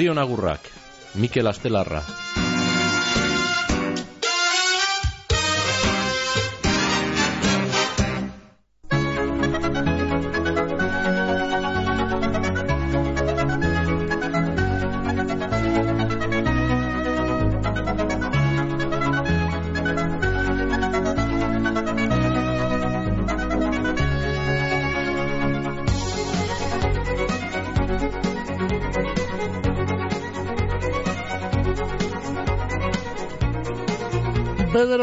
[0.00, 0.60] Zorion agurrak,
[1.14, 2.00] Mikel Astelarra.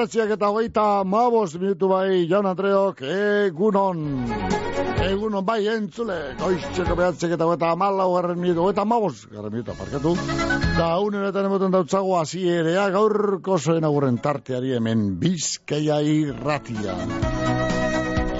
[0.07, 4.29] Bederatziak eta hogeita mabos minutu bai, Jaun Andreok, egunon.
[5.03, 10.15] Egunon bai, entzule, goiztxeko behatziak eta hogeita malau garren minutu, hogeita mabos garren minutu, aparkatu.
[10.77, 16.95] Da, unenetan emoten dautzago hasi erea, gaurko zoen agurren tarteari hemen bizkeia irratia.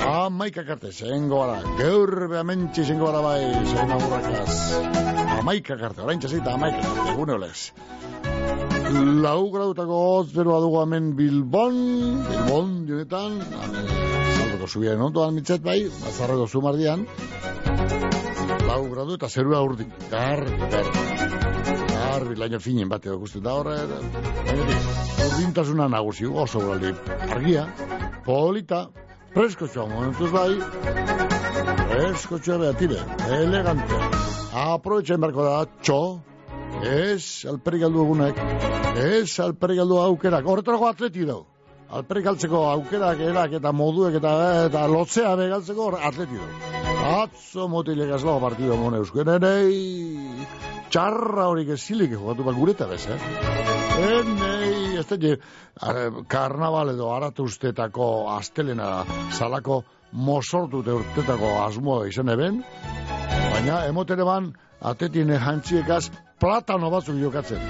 [0.08, 4.58] Amaika karte, zengo gara, gaur behamentsi zengo gara bai, zoen agurrakaz.
[5.42, 8.37] Amaika karte, orain txasita, amaika karte, egune olez.
[9.24, 11.76] Lau grautako hotz beroa dugu hemen Bilbon,
[12.28, 13.40] Bilbon dionetan,
[14.38, 17.04] zaldoko zubiaren ondoan mitzet bai, bazarreko zumardian,
[18.68, 21.04] lau gradu eta zerua urdi, garbi, garbi,
[21.92, 23.78] garbi, laino finen bate ikusten da horre,
[25.26, 26.94] urdintasuna nagusi, oso galdi,
[27.28, 27.68] argia,
[28.26, 28.86] polita,
[29.34, 30.52] preskotxoa momentuz bai,
[31.92, 33.04] preskotxoa behatire,
[33.42, 34.02] elegante,
[34.64, 36.02] aprovetzen barko da, txo,
[36.88, 38.40] Ez, alperik galdu egunek.
[39.02, 40.46] Ez, alperik galdu aukerak.
[40.46, 41.44] Horretarako atleti dau.
[41.88, 44.32] Alperik galtzeko aukerak erak eta moduek eta,
[44.68, 46.50] eta lotzea begaltzeko atleti dau.
[47.08, 49.30] Atzo motilek azlago partido mone euskuen.
[49.38, 50.48] Enei,
[50.92, 53.20] txarra horik ez zilik jugatu bat gureta bez, eh?
[53.98, 55.36] Enei, ez da,
[56.30, 62.62] karnaval edo aratu ustetako astelena salako mosortute urtetako asmoa izan eben.
[63.54, 64.52] Baina, emoten eban,
[64.82, 67.62] atetine jantziekaz platano batzuk jokatzen.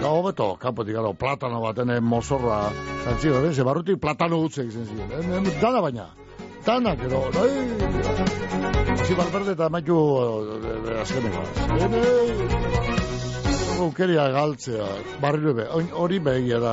[0.00, 2.70] Da hobeto, kanpotik gara, platano baten mozorra
[3.06, 5.10] jantzi garen, ze barrutik platano gutze egiten ziren.
[5.12, 6.08] En, en, dana baina,
[6.64, 9.96] dana, gero, nahi, hasi balberde eta maitu
[11.00, 11.42] azkeneko.
[13.84, 14.86] Aukeria galtzea,
[15.20, 16.72] barri be, hori begia da,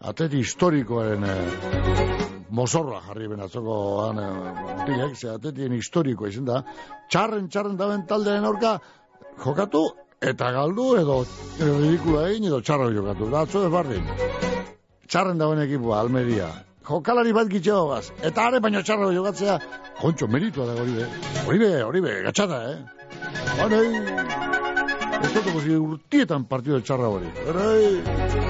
[0.00, 3.76] atleti historikoaren eh, mozorra jarri benatzoko
[4.10, 6.62] eh, ze atletien historikoa izan da,
[7.12, 8.78] txarren, txarren daben taldearen aurka,
[9.44, 9.82] jokatu
[10.20, 11.20] eta galdu edo
[11.58, 13.30] ridikula egin edo txarra jokatu.
[13.32, 14.10] Da, atzo ez bardin.
[15.08, 16.50] Txarren dagoen ekipua, Almeria.
[16.90, 18.10] Jokalari bat gitxeo gaz.
[18.26, 19.58] Eta are baino txarra jokatzea,
[20.00, 21.08] kontxo, meritua da hori be.
[21.46, 22.78] Hori be, hori be, gatxata, eh?
[23.60, 23.80] Hore,
[25.20, 27.30] ez dut guzi urtietan partido txarra hori.
[27.46, 27.68] Hore,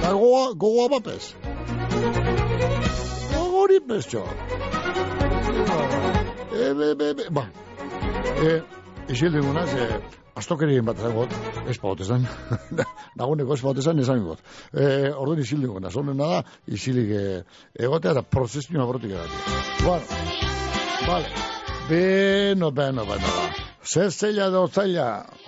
[0.03, 1.35] da goa, goa bapez.
[3.41, 4.25] Hori bez, txo.
[6.55, 7.45] E, be, be, ba.
[8.41, 8.57] E,
[9.13, 9.91] isilde guna, ze,
[10.41, 11.35] astokerien bat zagot,
[11.69, 12.27] ez paut esan,
[13.21, 14.43] naguneko ez paut esan, esan got.
[14.73, 17.25] E, Orduan isildik gana, zonena da, isilik e,
[17.89, 19.51] egotea da prozesioa bortik edatik.
[19.85, 20.23] Bueno,
[21.09, 21.35] vale,
[21.89, 23.70] beno, beno, beno, beno.
[23.81, 25.05] Zezela da otzaila,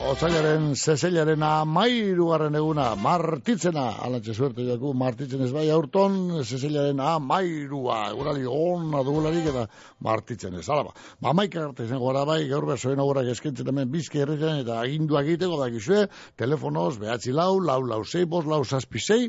[0.09, 8.47] otzailaren zezelaren amairugarren eguna, martitzena, alantxe suerte jaku, martitzen ez bai aurton, zezelaren amairua, egurali
[8.49, 9.67] onna dugularik eta
[10.01, 10.95] martitzen ez, alaba.
[11.21, 15.29] Ba, maika arte zen gora bai, gaur behar zoen eskentzen hemen bizki erretzen eta aginduak
[15.29, 16.07] egiteko da gizue,
[16.39, 19.29] telefonoz, behatzi lau, lau, lau, zei, bos, lau, zazpi, e,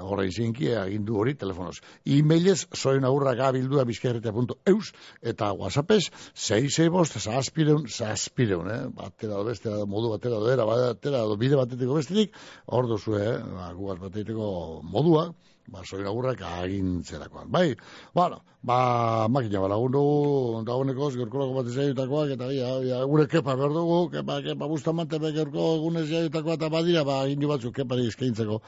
[0.00, 1.78] gora izinki, agindu hori, telefonoz.
[2.04, 8.80] E-mailez, zoen agurrak abildua bizkerretea.eus, eta whatsappez, zei, zei, bos, zazpireun, zazpi, pireun, eh?
[8.96, 12.36] Batera do beste, modu batera do era, batera do bide batetiko bestetik,
[12.72, 13.36] hor dozu, eh?
[13.56, 14.50] Ba, gugaz batetiko
[14.96, 15.28] modua,
[15.70, 17.50] ba, soin agurrak agintzerakoan.
[17.50, 17.76] Bai,
[18.14, 23.72] bueno, ba, makina balagun dugu, dagoenekoz, gerkolako bat izaiutakoak, eta ia, ia, gure kepa behar
[23.74, 28.60] dugu, kepa, kepa, bustamante be gerko egunez izaiutakoa, eta badira, ba, indi batzuk kepari eskaintzeko,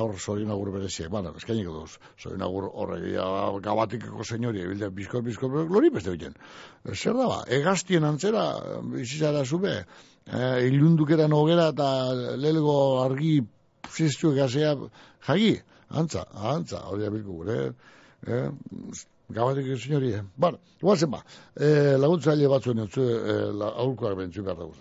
[0.00, 3.28] aur, soin agur bereziek, bueno, eskainiko duz, soin agur horre, ia,
[3.68, 6.36] gabatikeko senyori, bilde, bizkor, bizkor, glori beste bilen.
[6.94, 8.48] Zer da, ba, egaztien antzera,
[8.96, 9.82] bizizara zube,
[10.32, 13.36] eh, ilundukera nogera, eta lelgo argi,
[13.88, 14.74] ziztu egazea,
[15.28, 15.58] jagi,
[15.90, 17.72] antza, antza, hori abilko gure,
[18.26, 18.50] eh,
[19.28, 20.22] gabatik señori, eh.
[20.36, 21.22] Bueno, guazen ba,
[21.56, 24.74] eh, laguntza aile batzuen entzu, eh, la, aurkoak bentzu behar dago.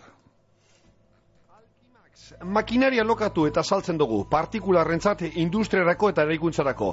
[2.44, 6.90] Makinaria lokatu eta saltzen dugu, partikularrentzat industriarako eta eraikuntzarako.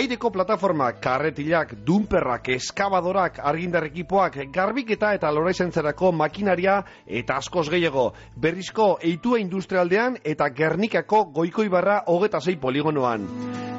[0.00, 8.12] Aireko plataforma, karretilak, dumperrak, eskabadorak, argindar ekipoak, garbiketa eta loraizentzerako makinaria eta askoz gehiago.
[8.36, 13.28] Berrizko eitua industrialdean eta gernikako goiko ibarra hogeta zei poligonoan.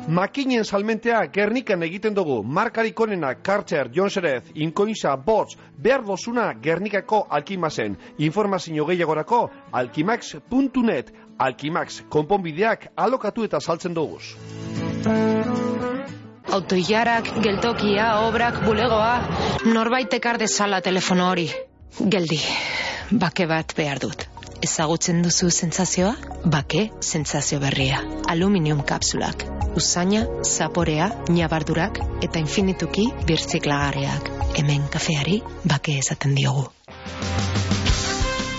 [0.10, 7.98] Makinen salmentea gernikan egiten dugu, markarik onena, Kartzer, Jonserez, Inkoinza, Bots, behar dozuna gernikako alkimazen.
[8.18, 14.36] Informazio gehiagorako, alkimax.net, Alkimax, konponbideak alokatu eta saltzen duguz.
[16.50, 19.14] Autoilarak, geltokia, obrak, bulegoa,
[19.70, 21.48] norbait ekar dezala telefono hori.
[22.00, 22.42] Geldi,
[23.12, 24.26] bake bat behar dut.
[24.66, 26.12] Ezagutzen duzu sentsazioa?
[26.44, 28.02] Bake sentsazio berria.
[28.28, 29.46] Aluminium kapsulak.
[29.80, 34.34] Usaina, zaporea, nabardurak eta infinituki birtziklagarriak.
[34.60, 36.68] Hemen kafeari bake esaten diogu.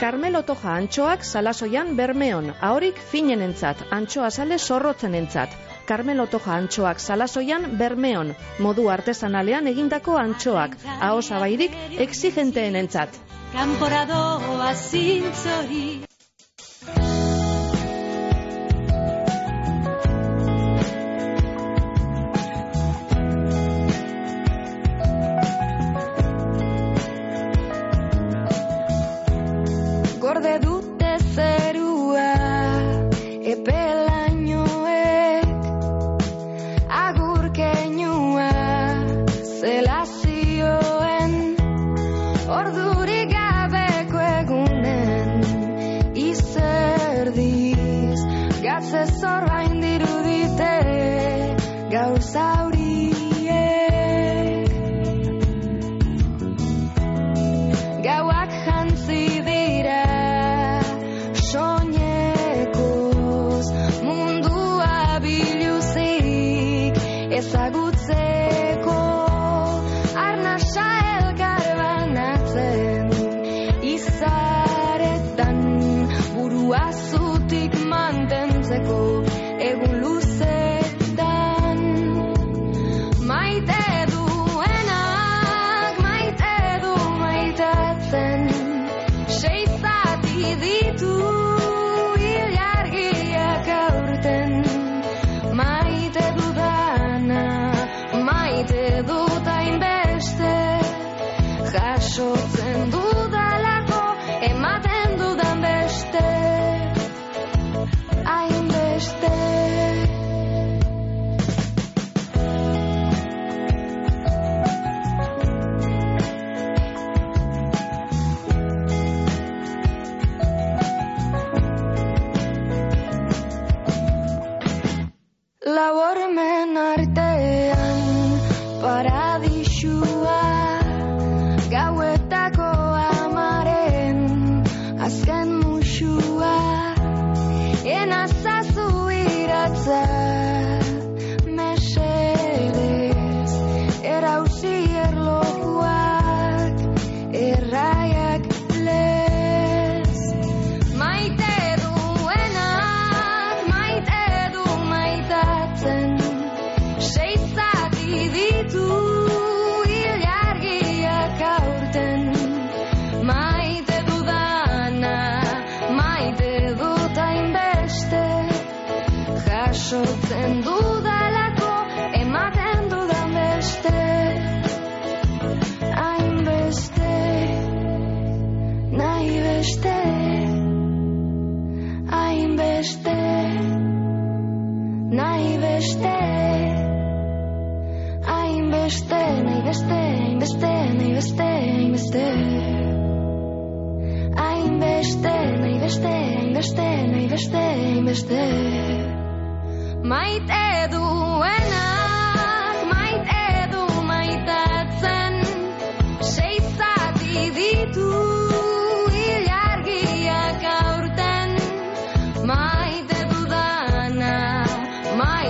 [0.00, 5.52] Carmelo Toja antxoak salasoian bermeon, ahorik finen entzat, antxoa sale zorrotzen entzat.
[5.90, 8.32] Carmelo Toja antxoak salasoian bermeon,
[8.64, 11.76] modu artesanalean egindako antxoak, aho zabairik
[12.08, 13.20] exigenteen entzat.
[13.52, 16.09] Kanporadoa zintzori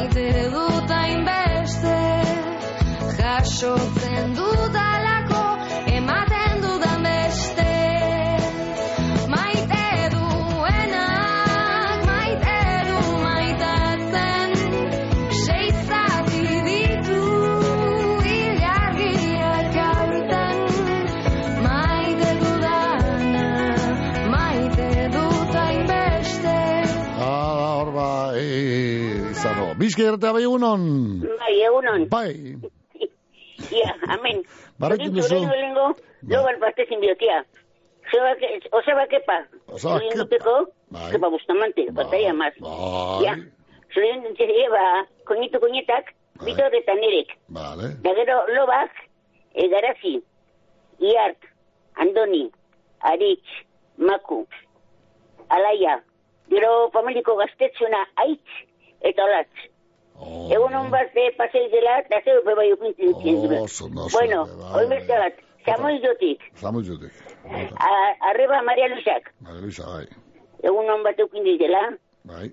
[0.00, 1.96] maite dut hainbeste
[3.18, 3.99] jasotzen
[30.00, 30.84] Bizka irratea bai egunon.
[31.40, 32.04] Bai, egunon.
[32.08, 32.56] Bai.
[33.70, 34.42] Ia, amen.
[34.80, 35.28] Barrekin duzu.
[35.28, 35.94] Zure nuelengo,
[36.28, 37.44] lo balpazte sin biotia.
[38.72, 39.36] Osaba kepa.
[39.68, 40.18] Osaba Zure kepa.
[40.22, 40.54] nuteko,
[40.90, 41.10] Bai.
[41.12, 42.54] kepa bustamante, batalla más.
[42.60, 43.24] Bai.
[43.24, 43.34] Ja,
[43.94, 46.46] zure nuteko eba, koñitu koñetak, Bai.
[46.46, 47.36] bitor eta nerek.
[47.48, 47.92] Vale.
[48.02, 48.90] Da gero lobak,
[49.54, 50.16] e, garazi,
[50.98, 51.44] iart,
[51.96, 52.50] andoni,
[53.00, 53.46] aritz,
[53.98, 54.46] maku,
[55.48, 56.00] alaia,
[56.48, 58.48] gero familiko gaztetzuna aitz
[59.02, 59.69] eta olatz.
[60.22, 60.50] Oh.
[60.52, 64.72] Egun hon bat de pasei dela, da zeu beba jukintzen Oh, oso, oso, Bueno, bai,
[64.74, 64.98] hoi bai.
[64.98, 65.34] beste bat,
[65.64, 67.12] Samuel jotik, Zamu jutik.
[67.78, 70.06] a- arreba Maria Luisak, Maria Luisa, bai.
[70.62, 72.52] egun hon bat dizela, Bai.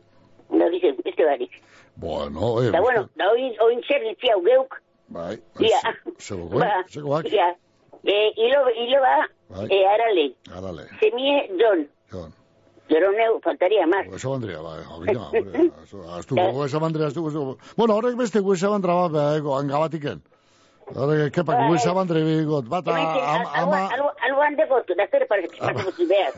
[0.50, 1.52] da dice, beste barik.
[1.96, 2.72] Bueno, eh.
[2.72, 5.38] Da bueno, da oin, oin zer ditzi hau geuk, Bai.
[5.60, 5.82] ia.
[6.20, 7.26] Zego, Ba, zego, bak.
[7.32, 7.56] ia.
[8.04, 9.68] E, ilo, ilo ba, Bai.
[9.72, 10.84] e, arale, Arale.
[11.00, 12.32] semie don, Jon.
[12.90, 14.08] Gero neu, faltaria más.
[14.08, 14.80] Huesa bandria, bai.
[14.96, 15.72] Abina, hombre.
[16.18, 17.58] Astuko, huesa bandria, astuko, astuko.
[17.76, 20.22] Bueno, horrek beste huesa bandra bat, bai, gabatiken.
[20.96, 21.68] Horrek, kepak, Bai.
[21.70, 22.96] huesa bandre bigot, bata,
[23.60, 23.90] ama.
[23.92, 26.34] Algo deko, da zer parece behar.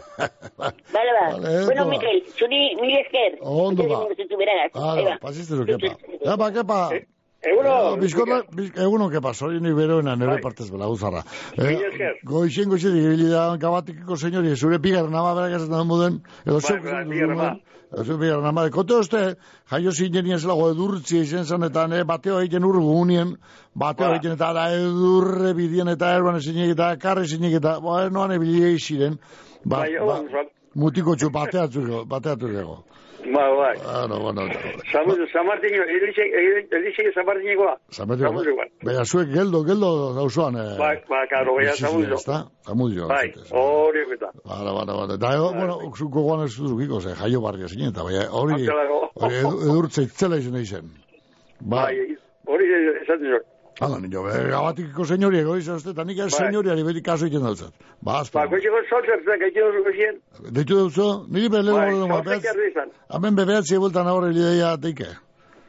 [0.94, 1.26] Bale, ba.
[1.66, 1.90] Bueno, ba.
[1.92, 3.38] Mikel, zuri mil esker.
[3.42, 4.02] Ondo ba.
[4.18, 4.72] Zutu beragat.
[4.74, 5.96] Ah, pasiste kepa.
[6.26, 6.80] Kepa, kepa.
[7.42, 7.96] Eguno.
[8.02, 10.42] Bizkorra, biz, eguno kepa, sori ni beroena nere Bai.
[10.44, 11.22] partez bela guzarra.
[11.56, 11.78] Eh,
[12.28, 16.92] goixen goixen ibili da gabatikiko señori, zure pigarren ama berak esaten muden, edo zeuk bai,
[16.92, 17.60] esaten pigarren duen, ama.
[17.94, 18.66] edo zeuk pigarren ama.
[18.70, 19.22] Kote uste,
[19.72, 23.38] jaio zinen ez lago edurtzi izen zen, eta ne, bateo egiten urgu unien,
[23.74, 24.16] bateo Ba.
[24.18, 28.76] egiten eta da edurre bidien eta erban ezinik eta karre ezinik eta, ba, noan ebili
[28.80, 29.16] ziren,
[29.64, 32.48] ba, Bai, ba, Sam- mutiko txu bateatu, bateatu.
[33.36, 33.76] Ba, bai.
[33.78, 34.42] Bueno, bueno,
[34.92, 37.76] Samu, San Martino, Elisek San Martinekoa.
[37.92, 38.68] Zametio, Zamudio, bai.
[38.84, 40.56] baina zuek geldo, geldo gauzoan.
[40.56, 42.16] Eh, Ba, ba, karo, baina bizi Zamudio.
[42.16, 42.38] Ezta?
[42.68, 43.08] Zamudio.
[43.08, 44.32] Bai, hori eta.
[44.46, 45.18] Bala, bala, bala.
[45.18, 49.00] Da, ego, bueno, zuko guan ez duzukiko, ze, jaio barria zinen, eta baina hori, Antzelako.
[49.16, 50.90] hori edu- edurtze itzela izan eizen.
[51.62, 51.96] Ba, Bai,
[52.48, 52.66] hori
[53.04, 53.46] esaten zuen.
[53.80, 56.40] Hala, nio, be, gabatikiko senyori ego izan uste, eta nik ez Bai.
[56.46, 57.74] senyoriari beti kaso egiten dautzat.
[58.02, 58.50] Ba, Ba, azpan.
[58.50, 60.20] koiteko soltzertzen, gaitu duzu zien.
[60.56, 62.90] Deitu dauzo, niri bele Bai, dugu, ba, soltzek jarri izan.
[63.16, 65.08] hemen bebeatzi ebultan ahorre lideia teike.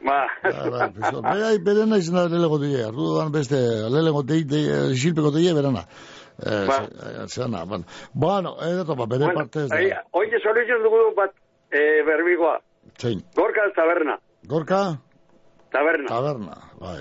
[0.03, 0.25] Ba.
[0.43, 1.21] Bai, bai, pizko.
[1.21, 3.55] Bai, bere nahi zena lelego teie, ardu dan beste,
[3.95, 5.85] lelego teie, teie, silpeko teie, berana.
[6.41, 6.77] Eh, Ba.
[6.87, 7.83] ze- zena, bueno.
[8.13, 10.01] Bueno, edo topa, bere Bueno, parte ez da.
[10.11, 11.31] Ointe soluzion dugu bat,
[11.69, 12.59] eh, berbigoa.
[12.97, 14.17] Zein, Gorka taberna.
[14.47, 14.97] gorka,
[15.71, 16.07] Taberna.
[16.07, 16.99] taberna, bai.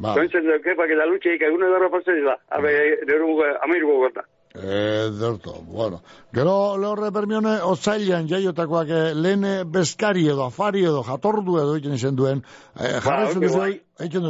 [0.00, 2.38] Ba, Zointzen dut, kepa, que la lucha ika, egun edarra pasen da.
[2.56, 2.70] Abe,
[3.06, 3.34] neru,
[3.66, 4.24] amiru gota.
[4.54, 6.00] eh, derto, bueno.
[6.32, 12.16] Gero, lehorre permione, otzailean jaiotakoak eh, lehen bezkari edo, afari edo, jatordu edo egiten izan
[12.16, 12.42] duen,
[12.80, 13.70] eh, jarraitzen oinbe duzu, bai.
[14.00, 14.26] egiten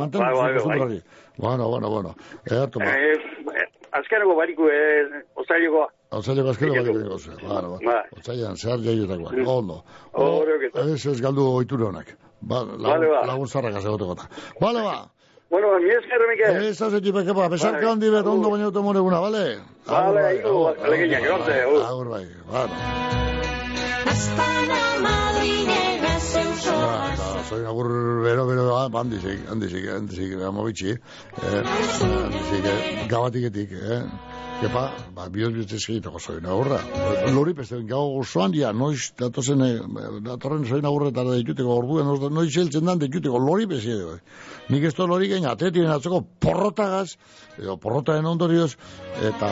[0.00, 0.64] mantendu bai, bai.
[0.64, 0.98] zuntrari.
[1.36, 2.14] Bueno, bueno, bueno.
[2.46, 2.96] Ederto, ba.
[2.96, 3.68] Eh,
[4.00, 5.88] azkeneko bariku, eh, ozailekoa.
[6.14, 6.90] Otzaileko azkero bat du.
[6.90, 7.30] egiten gozu.
[7.46, 7.62] Ba.
[7.84, 8.02] Bai.
[8.18, 9.82] Otzailean, zehar jaiotakoak, ondo.
[10.12, 10.88] Hori oketa.
[10.94, 12.16] Ez ez galdu oiture honak.
[12.44, 13.20] Ba, lagun, Vale, ba.
[13.26, 14.28] lagun zarrak azegote gota.
[14.60, 14.96] Bale, ba.
[15.50, 16.64] Bueno, mi esker, Mikel.
[16.68, 18.56] Ez hau zetxipe, kepa, besarka Bai, handi bet, ondo agur.
[18.56, 19.44] baina automore guna, bale?
[19.86, 21.54] Vale, Agur, bai, hiru, agur, aleginak, agur, gorte,
[21.88, 22.08] agur.
[22.14, 22.74] Bai, bueno.
[24.14, 27.88] Azpana madrinera zeu Ja, zoaz eta, soy agur
[28.24, 34.02] bero, bero, ah, handizik, handizik, handizik, amabitxi, eh, handizik, gabatiketik, eh,
[34.60, 34.82] kepa,
[35.16, 36.78] ba, bioz bioz eskegitako soin agurra.
[37.34, 39.78] Lori peste, gau gozoan dia, noiz, datozen, eh,
[40.24, 44.18] datorren soin agurretara dituteko, orduen, noiz heltzen dan dituteko, lori peste, eh.
[44.72, 47.16] nik ez to lori gain, atretien atzeko porrotagaz,
[47.58, 48.74] edo porrotaren ondorioz,
[49.30, 49.50] eta,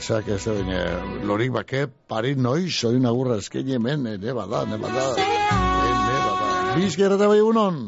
[0.00, 0.84] zeak ez da, baina,
[1.28, 6.76] lorik bake, parit noiz, soin agurra eskegi hemen, eh, ne bada, ne bada, ne bada.
[6.78, 7.80] Bizker eta bai egunon,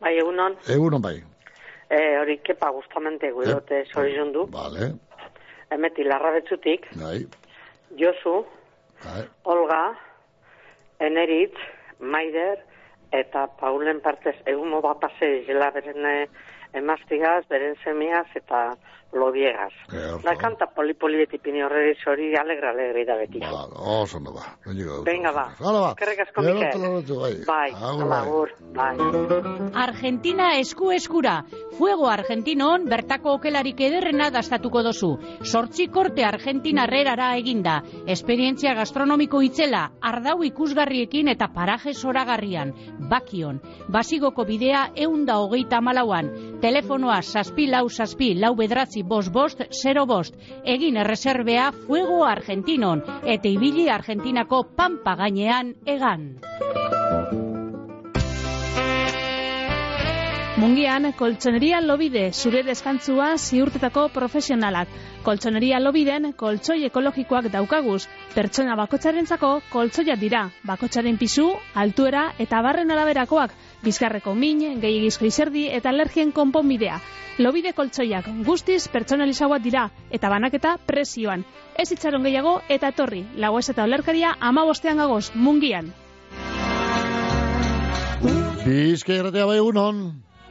[0.00, 1.16] Bai, egunon, egunon bai.
[1.88, 4.44] e, hori kepa gustamente guidote Eh, zorizun du.
[4.52, 4.92] Vale,
[5.74, 7.26] Emeti larra betzutik, bai,
[7.98, 8.44] Josu,
[9.04, 9.82] bai, Olga,
[11.00, 11.56] Eneritz,
[11.98, 12.60] Maider,
[13.12, 16.26] eta Paulen partez egun moba pase zela beren eh,
[16.74, 18.76] emaztigaz, beren semiaz eta
[19.12, 19.72] lodiegaz.
[19.92, 20.22] Ederto.
[20.24, 23.40] Da kanta poli-poli etipini horre hori alegra alegre da beti.
[23.40, 23.66] ba,
[24.02, 24.44] oso no ba.
[25.06, 25.46] Venga, ba.
[25.60, 25.90] Hala ba.
[25.94, 27.44] Eskerrik asko, Mikel.
[27.46, 27.70] bai.
[27.72, 28.96] Agur, bai.
[29.74, 31.44] Argentina esku eskura.
[31.78, 35.16] Fuego Argentinon bertako okelarik ederrena dastatuko dozu.
[35.42, 37.82] Sortzi korte Argentina herrerara eginda.
[38.06, 42.72] Esperientzia gastronomiko itzela, ardau ikusgarriekin eta paraje zoragarrian.
[43.10, 43.60] Bakion.
[43.88, 46.30] Basigoko bidea eunda hogeita malauan.
[46.60, 50.34] Telefonoa saspi lau saspi lau bedratzi bost bost zero bost.
[50.64, 53.04] Egin erreserbea Fuego Argentinon.
[53.24, 56.28] Eta ibili Argentinako pampa gainean egan.
[60.56, 64.88] Mungian, koltsoneria lobide, zure deskantzua ziurtetako profesionalak.
[65.26, 68.06] Koltsoneria lobiden, koltsoi ekologikoak daukaguz.
[68.32, 70.46] Pertsona bakotxarentzako koltsoiak dira.
[70.64, 73.52] Bakotxaren pisu, altuera eta barren araberakoak.
[73.84, 76.98] Bizkarreko min, gehiagizko izerdi eta alergien konponbidea.
[77.38, 81.44] Lobide koltsoiak guztiz pertsonalizagoak dira eta banaketa presioan.
[81.76, 83.26] Ez itxaron gehiago eta etorri.
[83.36, 85.92] Lagoez eta olerkaria ama bostean gagoz, mungian.
[88.66, 90.06] Bizka irratea bai egunon.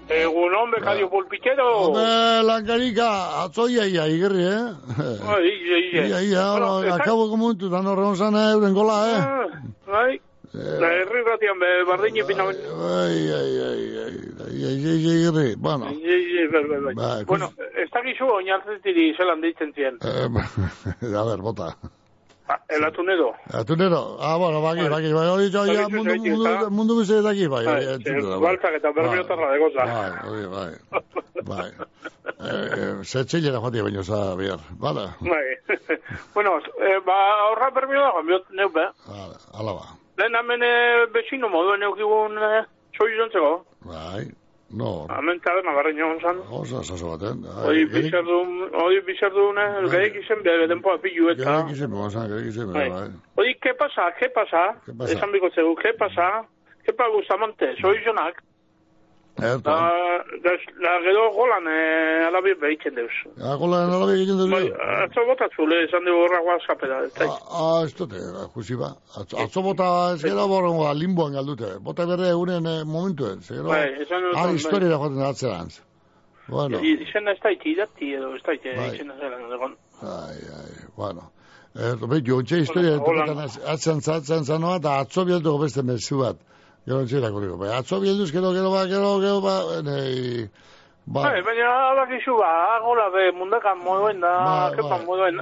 [0.06, 1.66] Egunon, bekadio pulpitero.
[1.88, 2.06] Hombre,
[2.46, 3.08] lankarika,
[3.42, 4.68] atzoia ia, igerri, eh?
[5.02, 6.04] Ia, ia.
[6.06, 6.44] Ia, ia,
[6.86, 9.18] eta- akabo komuntu, dan horregon zan euren gola, eh?
[9.90, 10.06] Ah,
[10.56, 12.46] La herri ratian be, bardini pina.
[12.48, 15.92] Ai, ai, ai, ai, ai, ai, bueno.
[16.96, 20.00] Bai, Bueno, ez dakizu oinartzetiri zelan deitzen zien.
[20.02, 20.28] Eh,
[21.20, 21.76] a ver, bota.
[22.48, 23.34] Ah, El atunedo.
[23.54, 26.70] Atunero, ah, bueno, baki, baki, bai, hori jo, ja, mundu, zaitik, mundu, ezta?
[26.70, 28.40] mundu guztietaki, bai, hori, atunero, bai.
[28.44, 29.86] baltzak eta bermiotarra de goza.
[29.90, 30.72] Bai, hori, bai,
[31.50, 31.70] bai.
[33.02, 35.08] Zetxilera joatia baino za, bihar, bale?
[35.26, 35.78] Bai.
[36.36, 36.60] bueno,
[37.10, 37.20] ba,
[37.50, 38.90] horra bermio dago, biot neu be.
[39.10, 40.05] Bale, ala ba.
[40.18, 42.64] Lehen hemen eh, bezino moduen eukigun eh,
[42.98, 43.66] soi jontzeko.
[43.86, 44.24] Bai,
[44.80, 46.40] no, Hemen taberna barrein egon zan.
[46.60, 47.44] oza, zazo baten.
[47.66, 51.44] Hoi bizardun, hoi bizardun, el gaik izen bere denpoa pilu eta.
[51.44, 52.90] Gerek izan, gozan, gerek izan, Bai.
[52.90, 53.10] bai.
[53.44, 54.12] Oye, ¿qué pasa?
[54.20, 54.64] ¿Qué pasa?
[55.10, 56.46] Esan biko zegu, ¿qué pasa?
[56.86, 57.76] ¿Qué pasa, Bustamante?
[57.82, 58.42] Soy Jonak.
[59.36, 59.92] Erto, La,
[60.46, 63.12] la, la gero golan eh, alabi behitzen deuz.
[63.52, 64.52] agola nola egiten duzu?
[64.54, 64.70] Bai,
[65.04, 67.02] atzo botatzule, esan dugu horra guazkapera.
[67.52, 68.22] Ah, ez dute,
[68.54, 68.94] jusi ba.
[69.20, 71.74] Atzo, atzo bota, ez gero borongo, limboan galdute.
[71.84, 74.56] Bota berre egunen eh, momentuen, ze gero, Bai, esan dut, ah, bai.
[74.56, 75.82] historia da atzerantz.
[76.48, 78.92] Bueno, Izena ez daiti idati edo, ez daiti Bai.
[78.96, 79.76] izena zelan egon.
[80.02, 81.32] ai, ai, bueno.
[81.76, 86.38] Erto, behi, jontxe historia, Bueno, topetan atzen zatzen zanoa, eta atzo bieltuko beste mesu bat.
[86.86, 87.58] Gero ontxe irakurriko.
[87.58, 89.56] Bai, atzo bieltuz, gero, gero, ba, gero, gero, ba,
[89.88, 90.46] nei,
[91.06, 92.52] ba, Bai, baina alakizu ba,
[92.86, 94.34] gola be mundakan moduen da,
[94.78, 95.40] kepan moduen.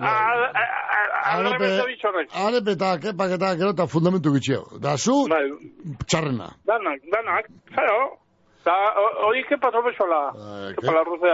[1.89, 2.29] bitxorrek.
[2.45, 4.63] Arepe eta kepak eta gero eta fundamentu gitxeo.
[4.79, 5.43] Da zu, Bai,
[6.07, 6.47] txarrena.
[6.65, 7.99] danak, danak, zero.
[8.63, 8.75] Da,
[9.27, 10.21] hori kepa tropezola,
[10.79, 11.31] kepa la lorte,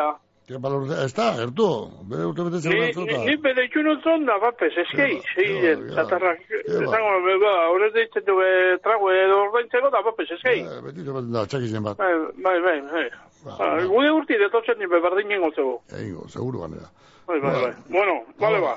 [0.50, 1.68] ez da, ertu,
[2.10, 7.12] bere urte bete Ni, zegoen ni, ni bere txunut zonda, bapes, eskei, zeiden, zatarrak, zango,
[7.44, 8.50] ba, horrez deitzen du, be,
[8.84, 10.64] trago edo ordaintzeko da, bapes, eskei.
[10.88, 12.02] Beti topaten da, txakizen bat.
[12.02, 12.14] Bai,
[12.48, 13.08] bai, bai, bai.
[13.48, 15.78] Ah, Gude urti detotzen ni beberdin nengo zego.
[15.96, 16.90] Egingo, seguru ganera.
[17.30, 17.74] Bai, bai, bai.
[17.88, 18.76] Bueno, bale ba.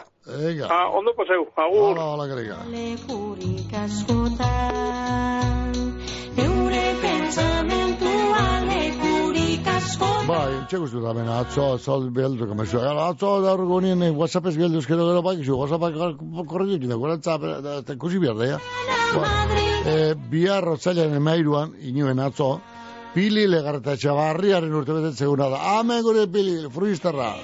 [0.50, 0.68] Ega.
[0.70, 1.82] Ah, ondo paseu, agur.
[1.90, 2.60] Hola, hola, gareka.
[2.70, 5.61] Lekurik askotan
[6.42, 12.78] Eure pentsamentua lekurik askotan Bai, txe guztu da, bena, atzo, atzo, mesu.
[12.78, 15.98] Gara, atzo, da horreko nien, eh, whatsappez bieldu eskero gero bai, zu, whatsappak
[16.48, 18.58] korretu ekin da, WhatsApp, da, da, kusi behar da, ja.
[19.84, 22.60] Eh, bihar rotzailean emairuan, inuen atzo,
[23.14, 25.62] pili legarta txabarriaren urte betetzeguna da.
[25.76, 27.34] Hemen gure pili, fruistarra.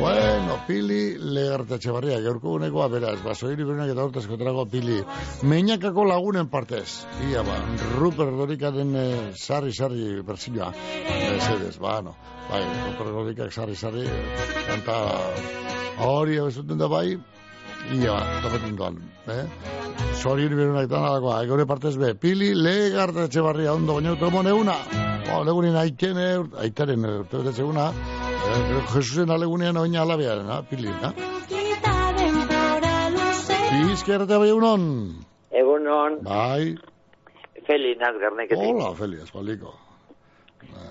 [0.00, 4.98] Bueno, pili legarta txabarria, gaurko gunekoa beraz, basoiri berenak eta hortazko trago pili.
[5.48, 7.06] Meinakako lagunen partez.
[7.30, 7.56] Ia, ba,
[7.96, 10.68] Rupert Dorikaren eh, sarri-sarri bersioa.
[11.08, 12.12] Mercedes, ba, no.
[12.50, 14.04] Bai, Rupert Dorikak sarri-sarri,
[14.68, 14.98] kanta
[16.04, 17.16] hori abezuten da bai,
[17.94, 18.96] Ia, ba, topetin doan,
[19.30, 19.44] eh?
[20.20, 24.48] Zori hori berunak eta nalakoa, egore partez be, pili, legarta etxe barria ondo, baina utromon
[24.50, 24.74] eguna,
[25.32, 28.25] o, legunin aiten, eh, urt- aitaren eh, urte betetze eh,
[28.56, 31.10] Jesusen alegunean oina alabearen, ha, pili, ha?
[33.16, 33.56] Luze
[33.88, 34.84] Bizkerrate bai egunon,
[35.60, 36.74] Egunon, bai,
[37.66, 38.62] Feli Nazgarneketik.
[38.64, 39.74] hola, Feli, espaldiko,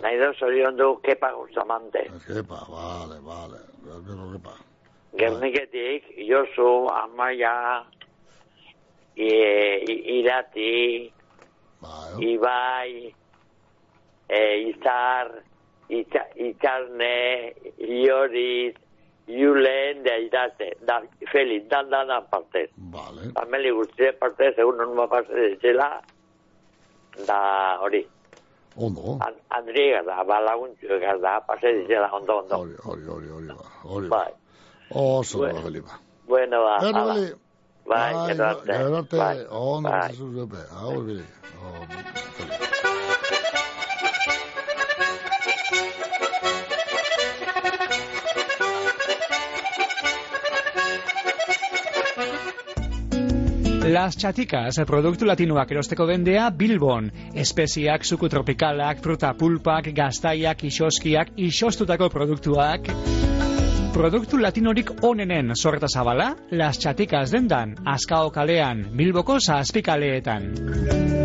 [0.04, 2.04] Nahi da zorion du kepa guztamante.
[2.28, 4.54] kepa, vale, vale, berko kepa,
[5.17, 7.84] Gerneketik, Josu, Amaia,
[9.17, 9.32] i,
[10.19, 11.12] Irati,
[12.19, 13.13] Ibai,
[14.30, 15.32] e, Izar,
[15.89, 18.74] Ita, Itarne, Ioriz,
[19.28, 22.69] Julen, da Irate, da, Feli, dan dan dan partez.
[22.78, 23.32] Vale.
[23.34, 26.02] Famili guztie partez, egun non mapase zela,
[27.28, 28.04] da hori.
[28.78, 32.56] ondo, An, Andriega da, balaguntxu da, pase zela ondo, ondo.
[32.60, 34.32] hori, hori, hori, hori, ba, hori, Bai.
[34.91, 35.54] oso, Bueno.
[35.54, 36.00] ba, Feli, ba.
[36.28, 37.13] Bueno, ba, Bueno.
[37.13, 37.34] Feli,
[37.86, 38.74] Bai, gero arte.
[38.74, 40.10] gero arte, ondo, bai.
[40.10, 41.24] Jesus bepe, agur bide,
[41.63, 42.95] oh,
[53.88, 57.12] Las Chaticas, produktu latinoak erosteko bendea Bilbon.
[57.38, 62.89] Espeziak, suku tropikalak, fruta pulpak, gaztaiak, isoskiak, isostutako produktuak.
[63.93, 71.25] Produktu latinorik onenen sorta zabala, Las Chaticas dendan, Azkao kalean, Bilboko zazpikaleetan.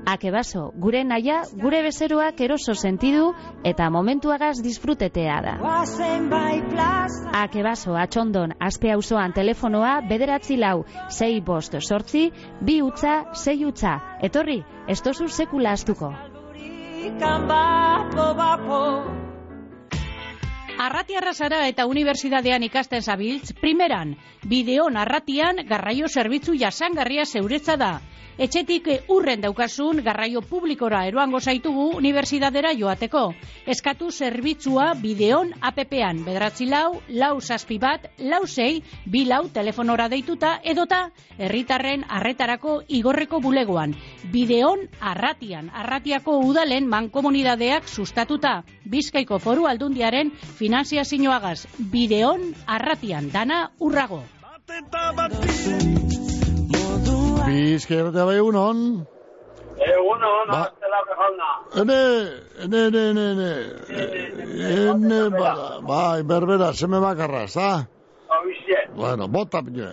[0.05, 3.31] Akebaso, gure naia, gure bezeroak eroso sentidu
[3.63, 5.53] eta momentuagaz disfrutetea da.
[7.37, 13.99] Akebaso, atxondon, aspe auzoan telefonoa bederatzi lau, sei bost sortzi, bi utza, sei utza.
[14.21, 16.13] Etorri, ez tozu sekula astuko.
[20.81, 24.15] Arratiarra zara eta unibertsitatean ikasten zabiltz, primeran,
[24.49, 27.99] bideon arratian garraio zerbitzu jasangarria zeuretza da.
[28.41, 33.35] Etxetik eh, urren daukasun garraio publikora eroango zaitugu unibertsitatera joateko.
[33.69, 40.55] Eskatu zerbitzua bideon APP-an, bederatzi lau, lau zazpi bat, lau sei, bi lau telefonora deituta
[40.73, 41.03] edota
[41.37, 43.93] herritarren arretarako igorreko bulegoan.
[44.33, 48.63] Bideon arratian, arratiako udalen mankomunidadeak sustatuta.
[48.89, 51.67] Bizkaiko foru aldundiaren finanziazioagaz.
[51.93, 54.23] Bideon arratian, dana urrago.
[54.65, 55.11] Bizkerta
[57.45, 59.05] bai egunon.
[59.81, 61.49] Egunon, Ba- Marcela jauna.
[61.81, 62.01] Ene,
[62.63, 63.51] ene, ene, ene, ene.
[64.89, 67.87] Ene, ba- bai, berbera, seme bakarra, za?
[68.29, 69.89] Hoize, Bueno, bota pine.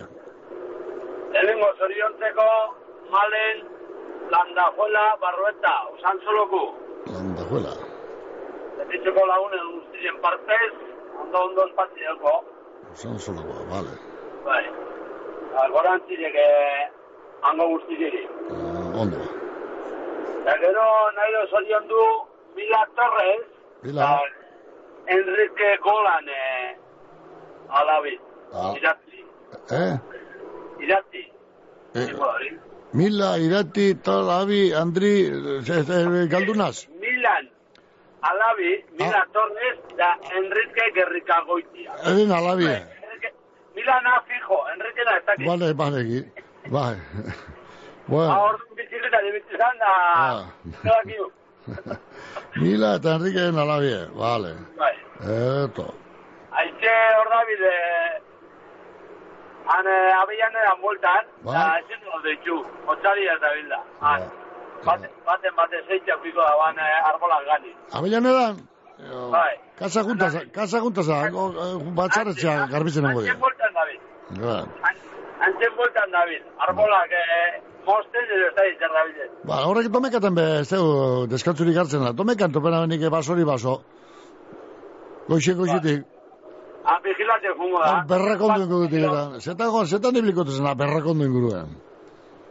[1.33, 2.47] lehenengo zoriontzeko
[3.13, 3.57] malen
[4.33, 6.63] landajuela barrueta, usan soloku.
[7.13, 7.73] Landa, juela.
[8.77, 10.71] Zerbitzeko lagunen guztien partez,
[11.21, 12.33] ondo ondo espatzioko.
[12.93, 13.93] Son solo, vale.
[14.45, 14.65] Bai.
[15.63, 16.91] Algorantzirek eh,
[17.41, 18.23] hango guztiziri.
[18.23, 19.19] Eh, Ondo.
[20.41, 20.85] Eta gero
[21.17, 22.01] nahi do zorion du
[22.55, 23.45] Mila Torres,
[23.83, 24.01] Bila.
[24.01, 24.21] eta
[25.17, 26.77] Enrique Golan eh,
[27.69, 28.19] alabi.
[28.53, 28.73] Ah.
[28.77, 29.19] Iratzi.
[29.71, 29.93] Eh?
[30.85, 31.23] Iratzi.
[31.95, 32.07] Eh.
[32.93, 36.87] Mila, Irati, Talabi, Andri, eh, eh, Galdunaz.
[36.99, 37.45] Milan,
[38.21, 41.93] Alabi, Mila Torres, da Enrique Gerrikagoitia.
[42.09, 42.65] Eden alabi.
[42.65, 43.29] Enrique,
[43.75, 45.45] Milana fijo, Enrique da ez dakit.
[45.47, 46.03] Vale, vale,
[46.69, 46.73] gi.
[46.73, 46.95] Bai.
[46.95, 50.43] Ba, Bueno, orduan bizikleta dibitzizan, da, Ah.
[50.83, 51.25] zebakiu.
[52.61, 53.91] Mila eta Enrique den alabi.
[54.21, 54.51] Vale.
[54.79, 54.95] Bai.
[55.65, 55.85] Eto.
[56.59, 57.73] Aitxe hor da bide,
[59.69, 61.53] han eh, abian edan bueltan, Bai.
[61.53, 63.79] da ezin dut ditu, otxari eta bilda.
[64.01, 64.21] Han,
[64.85, 67.71] bate, baten bate zeitzak piko da, ban eh, arbolak gani.
[67.93, 68.55] Abelan edan,
[69.35, 69.53] Bai.
[69.79, 71.07] kasa juntas, kasa juntas,
[72.01, 73.99] batzarretxea garbitzen nago Antzen bueltan dabil,
[74.41, 74.57] Ja.
[75.47, 79.33] Antzen bueltan dabil, arbolak eh, mosten edo ez da izan dabilen.
[79.49, 82.13] Ba, horrek tomekaten be, ez dugu, deskantzurik hartzen da.
[82.21, 83.79] Tomekan topena benik basori baso.
[85.29, 86.07] Goixe, goixetik.
[86.89, 87.91] Han vigilatzen jungo da.
[87.91, 89.23] Hor berrakondu ingurutik eta.
[89.39, 91.77] Zetan, zetan iblikotu zena berrakondu inguruen.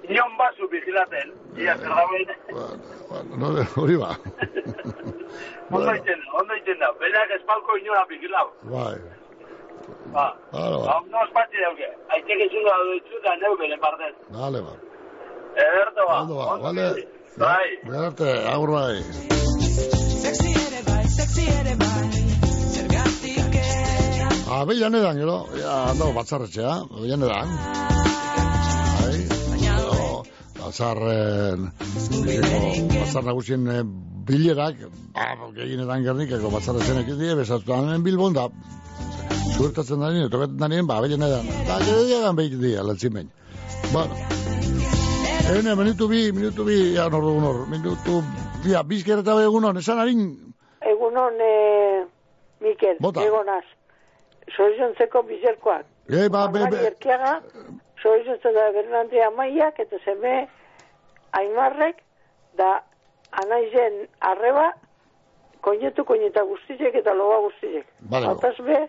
[0.09, 2.31] Ion basu vigilaten, ia zer dagoen.
[3.41, 4.15] No, hori ba.
[5.79, 6.89] Ondo iten, ondo iten da.
[7.01, 8.47] Benak espalko inora vigilau.
[8.73, 8.97] Bai.
[10.15, 10.97] Ba, Claro, ba, ba.
[11.03, 11.89] ondo espatzi dauke.
[12.15, 14.15] Aitek ezin da duitzu da neu bere partez.
[14.37, 14.75] Dale, ba.
[15.65, 16.17] Ederto ba.
[16.23, 16.87] Ondo ba, vale.
[17.39, 17.69] Bai.
[17.87, 18.97] Berarte, agur bai.
[24.59, 28.08] Abeian edan, gero, ja, ando, batzarretxea, abeian edan.
[32.29, 32.59] Gero,
[32.93, 33.83] batzar nagusien eh,
[34.29, 34.83] bilerak,
[35.15, 38.49] ba, gehien edan gernikeko batzarretzen ekidie, besatu hemen Bilbon da,
[39.57, 41.49] zuertatzen da nien, tokatzen da nien, ba, abeian edan.
[41.69, 43.31] Da, gero diagan behit dira, latzimen.
[43.93, 44.19] Bueno,
[45.49, 48.19] Ene, minutu bi, minutu bi, ja, nordu nor, minutu,
[48.67, 50.27] bia, bizkereta egunon, esan harin,
[50.85, 52.05] Egunon, eh,
[52.61, 53.25] Mikel, Bota.
[53.25, 53.65] egonaz.
[54.55, 55.87] Soizontzeko bizerkoak.
[56.09, 57.39] e, ba, be, be, erkiaga,
[58.03, 60.37] soizontzeko Bernante Amaiak, eta zeme
[61.33, 62.03] Aimarrek,
[62.59, 62.83] da
[63.43, 64.73] anaizen arreba,
[65.61, 67.89] koinetu koineta guztizek eta loba guztizek.
[68.01, 68.39] Bale, bo.
[68.39, 68.85] Otaz be,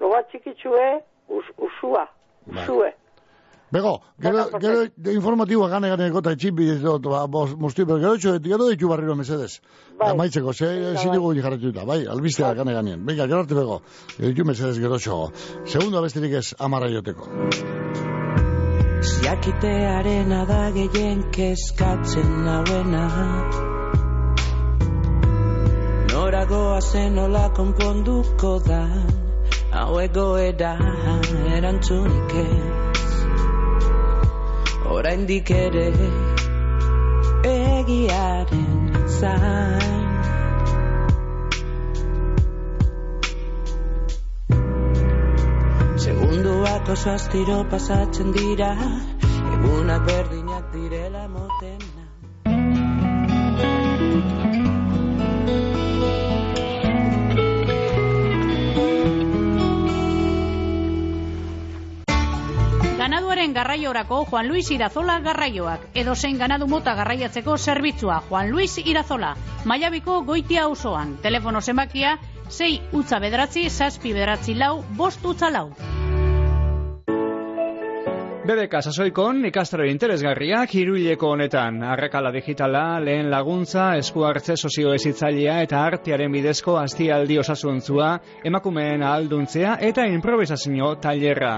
[0.00, 0.86] loba txikitsue,
[1.28, 2.06] us, usua,
[2.52, 2.94] usue.
[3.70, 8.14] Bego, gero, gero de informatiboa gane gane gota etxipi ez dut, ba, mosti, pero gero
[8.14, 9.58] etxo, gero ditu barriro mesedes.
[9.98, 10.12] Bai.
[10.14, 10.68] Amaitzeko, ze,
[11.02, 11.42] zinigu bai.
[11.42, 13.04] jarretuta, bai, albistea gane ganean.
[13.06, 13.80] Venga, gero arte bego,
[14.16, 15.32] gero ditu mesedes gero txogo.
[15.64, 17.26] Segundo besterik ez, amarra joteko.
[19.02, 23.04] Jakitearena da gehien kezkatzen nauena.
[26.12, 28.82] Noragoa zen nola konponduko da
[29.76, 30.72] Hau egoera
[31.56, 33.12] erantzunik ez.
[34.96, 35.86] Oraindik ere
[37.52, 40.05] egiaren zain
[46.86, 48.68] Oso astiro pasatzen dira
[49.54, 52.04] Egunak berdinak direla motena
[63.00, 65.90] Ganaduaren garraiorako Juan Luis Irazola garraioak.
[65.94, 69.34] Edo zein ganadu mota garraiatzeko zerbitzua Juan Luis Irazola.
[69.64, 71.16] Maiabiko goitia auzoan.
[71.22, 72.16] Telefono zenbakia
[72.48, 75.68] 6 utza bederatzi, zazpi bederatzi lau, bost utza lau.
[78.46, 81.80] BBK sasoikon ikastaro interesgarriak hiruileko honetan.
[81.82, 88.12] Arrekala digitala, lehen laguntza, eskuartze sozioezitzailea eta artearen bidezko aztialdi osasuntzua,
[88.46, 91.56] emakumeen ahalduntzea eta improvisazio tailerra.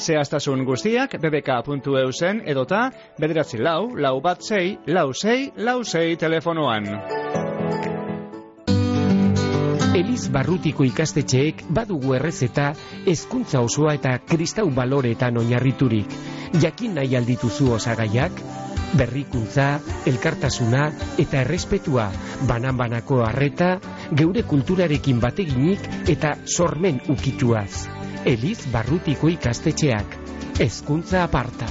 [0.00, 2.88] Zehaztasun guztiak bbk.eu zen edota
[3.20, 6.90] bederatzi lau, lau bat sei, lau sei, lau sei telefonoan.
[9.90, 12.68] Eliz Barrutiko ikastetxeek badugu errezeta
[13.10, 16.14] hezkuntza osoa eta kristau baloretan oinarriturik.
[16.62, 18.38] Jakin nahi aldituzu osagaiak?
[19.00, 19.66] Berrikuntza,
[20.06, 20.84] elkartasuna
[21.24, 22.06] eta errespetua,
[22.46, 23.72] banan-banako harreta,
[24.22, 27.88] geure kulturarekin bateginik eta sormen ukituaz.
[28.24, 30.18] Eliz Barrutiko ikastetxeak.
[30.62, 31.66] Hezkuntza aparta.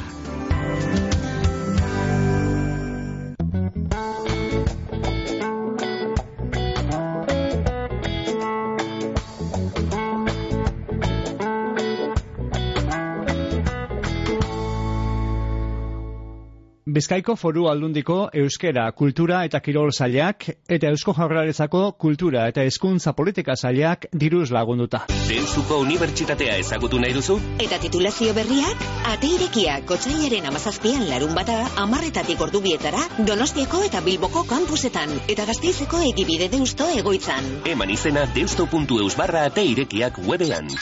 [16.90, 23.54] Bizkaiko foru aldundiko euskera, kultura eta kirol zailak eta eusko jaurlaritzako kultura eta hezkuntza politika
[23.54, 25.04] zailak diruz lagunduta.
[25.28, 27.36] Deustuko unibertsitatea ezagutu nahi duzu?
[27.62, 35.14] Eta titulazio berriak, ate irekiak otxailaren amazazpian larun bata, amarretatik ordubietara, donostiako eta bilboko kampusetan,
[35.30, 37.52] eta gazteizeko egibide deusto egoitzan.
[37.70, 40.74] Eman izena deusto.eus barra ate irekiak webean.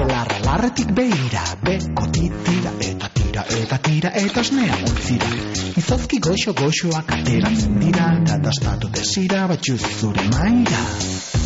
[0.00, 2.75] Belarra larretik behira, beko titira
[3.36, 5.28] tira eta tira eta osnea ontzira.
[5.76, 10.80] Izozki goxo goxoak ateratzen dira, eta dastatu desira batxuz zure maira.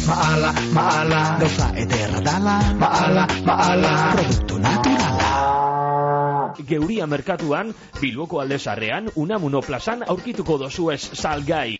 [0.07, 6.55] Maala, maala, gauza ederra dala, maala, maala, produktu naturala.
[6.71, 11.80] Geuria merkatuan, Bilboko aldezarrean, Unamuno plazan aurkituko dozu ez salgai.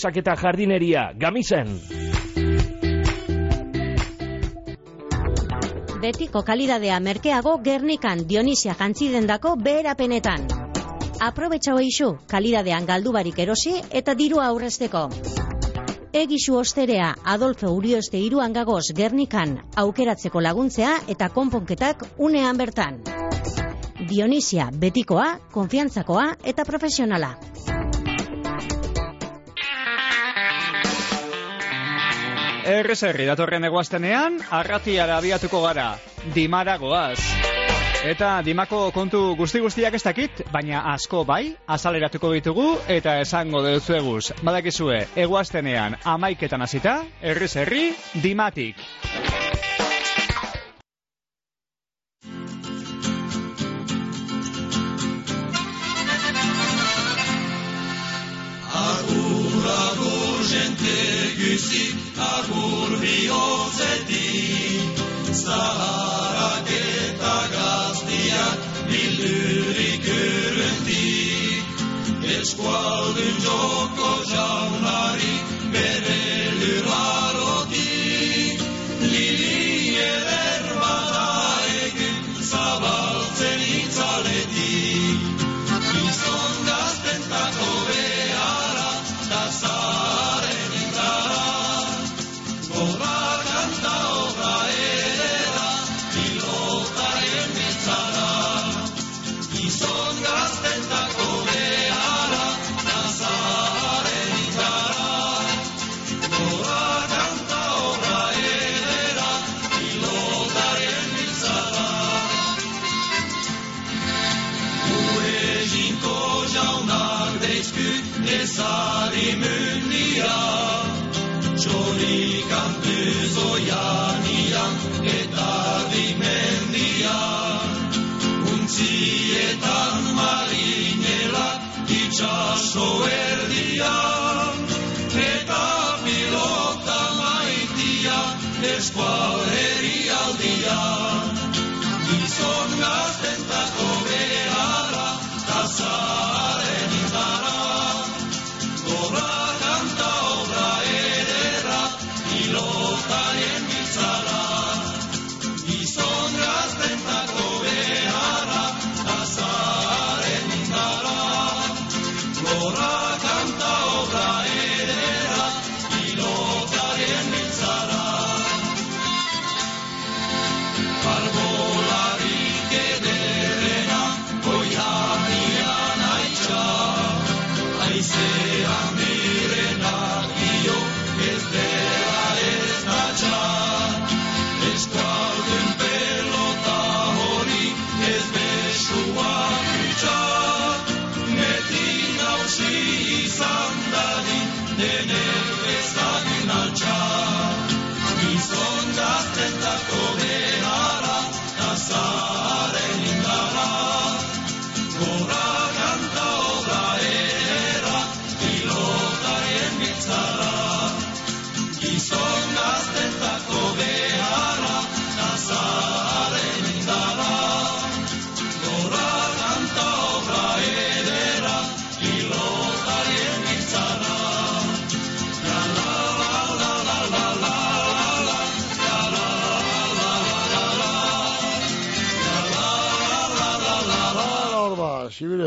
[0.01, 1.79] trabiesak eta jardineria, gamisen.
[6.01, 10.47] Betiko kalidadea merkeago Gernikan Dionisia jantzidendako beherapenetan.
[11.21, 15.09] Aprobetxau eixu, kalidadean galdubarik erosi eta dirua aurrezteko.
[16.13, 23.03] Egisu osterea Adolfo Urioste iruan gagoz Gernikan aukeratzeko laguntzea eta konponketak unean bertan.
[24.09, 27.35] Dionisia betikoa, konfiantzakoa eta profesionala.
[32.61, 35.95] Errez herri datorren eguaztenean, arratiara abiatuko gara,
[36.35, 37.17] dimara goaz.
[38.05, 44.31] Eta dimako kontu guzti guztiak ez dakit, baina asko bai, azaleratuko ditugu eta esango deutzueguz.
[44.45, 46.99] Badakizue, eguaztenean amaiketan hasita,
[47.33, 47.83] errez herri,
[48.21, 48.81] dimatik.
[59.61, 60.97] Agur, jente
[61.37, 64.81] guzik, agur bihotzetik,
[65.31, 68.57] zaharak eta gaztiak
[68.89, 71.63] bildurik urrentik.
[72.39, 75.50] Eskualdun joko jaunari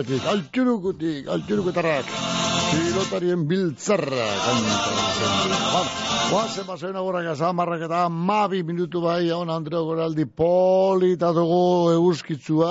[0.05, 2.11] Sibiretik, altxurukutik, altxurukutarrak,
[2.69, 5.55] pilotarien biltzarra, kantatzen.
[5.73, 12.71] Ba, Guazen basoen agurrak azamarrak eta mabi minutu bai, hon Andreo Goraldi polita dugu euskitzua,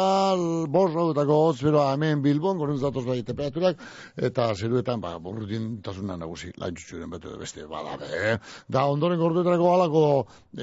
[0.73, 3.77] bos gautako hotz, pero hemen Bilbon, gorentz datoz bai temperaturak,
[4.17, 8.39] eta zeruetan, ba, burrutin tasuna nagusi, lantxutxuren betu beste, bada, eh?
[8.67, 10.03] Da, ondoren gorduetarako alako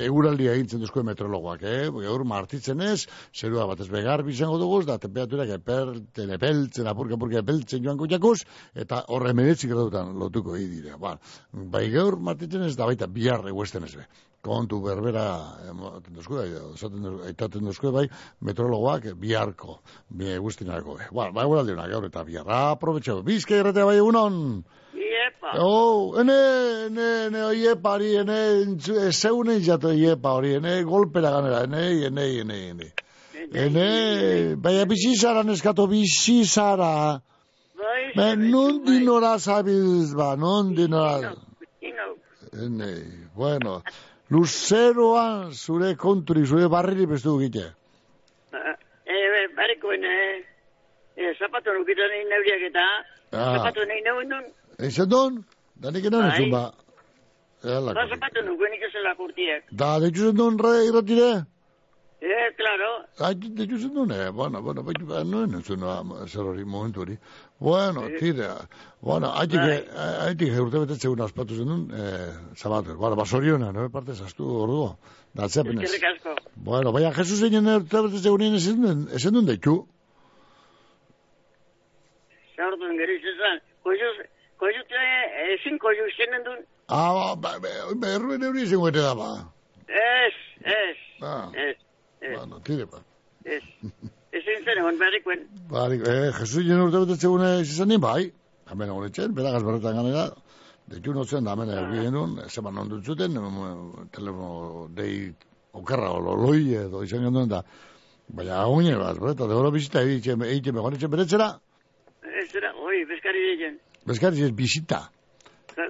[0.09, 1.87] eguraldia egintzen duzko meteorologoak, eh?
[1.94, 7.87] Gaur martitzen ez, zerua batez begar bizango dugu, da temperaturak eperten, epeltzen, apurka, apurka, epeltzen
[7.87, 8.40] joango jakuz,
[8.74, 10.98] eta horre meretzik gradutan lotuko dira.
[10.98, 11.16] Ba,
[11.53, 14.07] bai gaur martitzen ez, da baita bihar eguesten ez be.
[14.40, 15.25] Kontu berbera,
[15.69, 16.40] ematen duzko,
[16.73, 18.07] esaten duzko, aitaten duzko, bai,
[18.40, 20.97] meteorologoak biharko, bi egustenako.
[21.12, 22.49] Ba, bai guraldi gaur eta bihar.
[22.61, 24.38] Aprobetxo, bizka erratea bai egunon.
[24.97, 25.53] Iepa.
[25.61, 26.38] Oh, ene,
[26.87, 28.38] ene, ene, oiepa hori, ene,
[29.05, 32.90] e, zeunen jatu oiepa hori, ene, golpera ganera, ene, ene, ene, ene.
[33.51, 37.21] Ene, baina bizi zara neskato, bizi zara.
[37.81, 41.35] Bai, Ba, nondi nora zabiltz, ba, nondi nora.
[42.53, 43.83] Ene, bueno,
[44.29, 47.67] luzeroan zure konturi, zure barriri bestu gite.
[48.53, 48.75] Eh,
[49.07, 50.17] eh, e, barrekoen, e,
[51.17, 52.87] eh, e, zapatu nukito nahi neuriak eta,
[53.33, 53.55] ah.
[53.57, 54.45] zapatu nahi neuen nun.
[54.83, 55.45] Eizen duen,
[55.77, 56.35] danik enan bai.
[56.35, 56.65] ezun ba.
[57.63, 59.71] Ba, zapatu nukuen ikasen lakurtiek.
[59.71, 61.31] Da, deitu zen duen re irratire?
[62.21, 62.91] Eh, claro.
[63.21, 67.07] Ah, deitu zen duen, eh, bueno, bueno, ba, baina no, entzun ba, zer hori momentu
[67.07, 67.19] hori.
[67.61, 68.55] Bueno, tira,
[69.03, 69.85] bueno, haitik, Bai.
[70.25, 74.96] haitik urte betetze una ospatu zen eh, zabatu, bueno, basoriona, no, parte zaztu orduo,
[75.35, 75.85] da atzepenez.
[75.85, 76.35] eskerrik asko.
[76.57, 78.81] Bueno, baina Jesus egin urte betetze unien ezen
[79.35, 79.75] duen, deitu.
[82.57, 84.16] Zaurtun gero izan, koizuz,
[84.61, 87.68] koizuz, eh, ezin koizuz zenen duen, Ah, ba, ba,
[88.03, 89.29] berruen euri izango ete da, ba.
[89.87, 91.77] ez, ez, Ah, ez,
[92.20, 93.05] ez, bueno, tire, ba.
[93.44, 93.62] ez.
[94.33, 95.40] Ezin zen egon barikoen,
[95.71, 98.31] Bari, eh, Jesus egin urte betetze unien izan bai.
[98.71, 100.25] Hemen egon etxen, beragaz berretan ganera,
[100.90, 103.38] deitu notzen da hemen egin genuen, zeman non dut zuten,
[104.14, 105.33] telefono dei
[105.73, 107.65] okerra, o loi edo izan genuen da.
[108.29, 111.48] Baina agune bat, bereta, de oro bizita egiten, egiten begon etxen beretzera,
[112.23, 115.00] ez era, oi, beskari diken, bezkari ez bizita.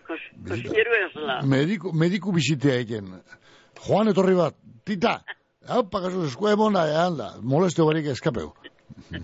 [0.07, 1.41] kosineru ez la.
[1.45, 3.12] Mediku, mediku bizitea egiten.
[3.85, 5.19] Joan etorri bat, tita,
[5.69, 8.53] hau pagazu eskua emona, ean da, molestio barik eskapeu.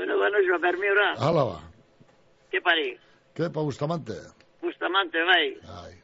[0.00, 1.56] Bueno, bueno, jo, bermiura, Hala ba,
[2.48, 2.94] ke pari,
[3.36, 4.14] kepa Bustamante.
[4.62, 5.50] Bustamante, bai,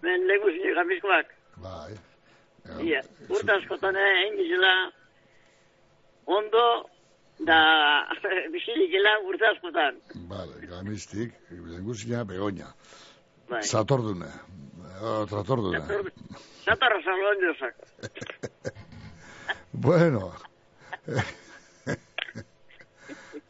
[0.03, 1.31] men legu zine gamizkoak.
[1.64, 1.95] Bai.
[2.85, 3.01] Ia,
[3.31, 4.72] urte askotan eh, egin dizela,
[6.27, 6.66] ondo,
[7.49, 7.61] da,
[8.53, 10.03] bizilikela urte askotan.
[10.29, 12.68] Vale, gamistik, lenguzina begoña.
[13.49, 13.62] Bai.
[13.64, 14.29] Zatordune.
[14.97, 15.81] Eh, Tratordune.
[16.66, 17.81] Zatarra salon jozak.
[19.77, 20.33] Bueno.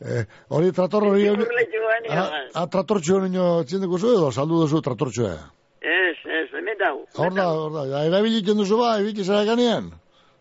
[0.01, 1.29] eh, hori trator hori...
[1.29, 2.43] Ah, bai.
[2.55, 5.37] ah, tratortxo nino txindeko zu edo, saldu duzu tratortxoa.
[5.81, 6.97] Ez, ez, hemen dau.
[7.16, 9.91] Hor da, hor da, ja, erabilitzen duzu ba, ibiti zara ganean.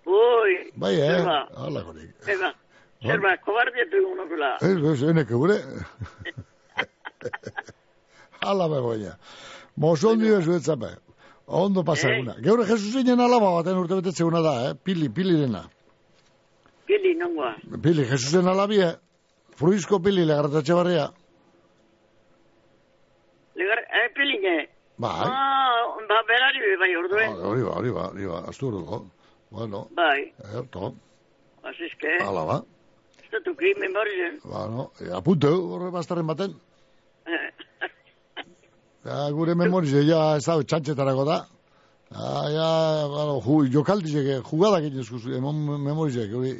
[0.06, 1.16] Ui, Bai, eh?
[1.22, 1.40] Eba.
[1.58, 2.12] Hala gorik.
[2.30, 2.52] eba,
[3.06, 4.56] Zer ba, kobardia tu monokula.
[4.66, 5.58] Ez, ez, enek gure.
[8.46, 9.16] Ala begoia.
[9.82, 10.92] Moson dio ez betzape.
[11.46, 12.36] Ondo pasaguna.
[12.42, 14.74] Geure Jesusinen alaba baten urte betetzeuna da, eh?
[14.84, 15.66] Pili, pilirena.
[16.86, 17.56] Pili, nongoa.
[17.82, 18.92] Pili, Jesusen alabie.
[19.56, 21.08] Fruizko pili, legartatxe barria.
[23.56, 24.56] Legar, eh, pili, ne?
[24.98, 25.28] Bai.
[25.28, 27.36] Ah, ba, berari bai orduen.
[27.50, 29.06] Hori ba, hori ba, hori ba, astu urduko.
[29.56, 30.96] Bueno, Bai, erto,
[31.64, 32.18] así es que...
[32.24, 32.58] ala ba.
[33.24, 34.40] Ez da tuki memorien.
[34.44, 36.56] Bueno, e, apunte, horre bastarren baten.
[39.06, 41.36] Ja, gure memorize, ja, ez da, txantxetarako da.
[42.10, 42.70] Ja, ja,
[43.12, 46.56] bueno, ju, jokaldizek, jugadak egin eskuz, emon memorizek, hori.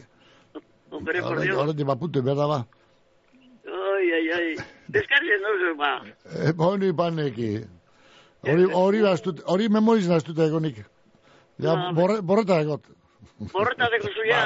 [0.92, 1.58] Hombre, por Dios.
[1.58, 2.60] Horretik, apunte, berda ba.
[3.66, 4.56] Ai, ai, ai.
[4.88, 5.94] Deskarzen no ba.
[6.46, 7.52] E, hori paneki.
[8.46, 10.84] Hori, hori bastut, hori memorizen astut egonik.
[11.58, 12.84] Ja, Ah, borre, borreta egot.
[13.52, 14.42] Borreta de kusuya.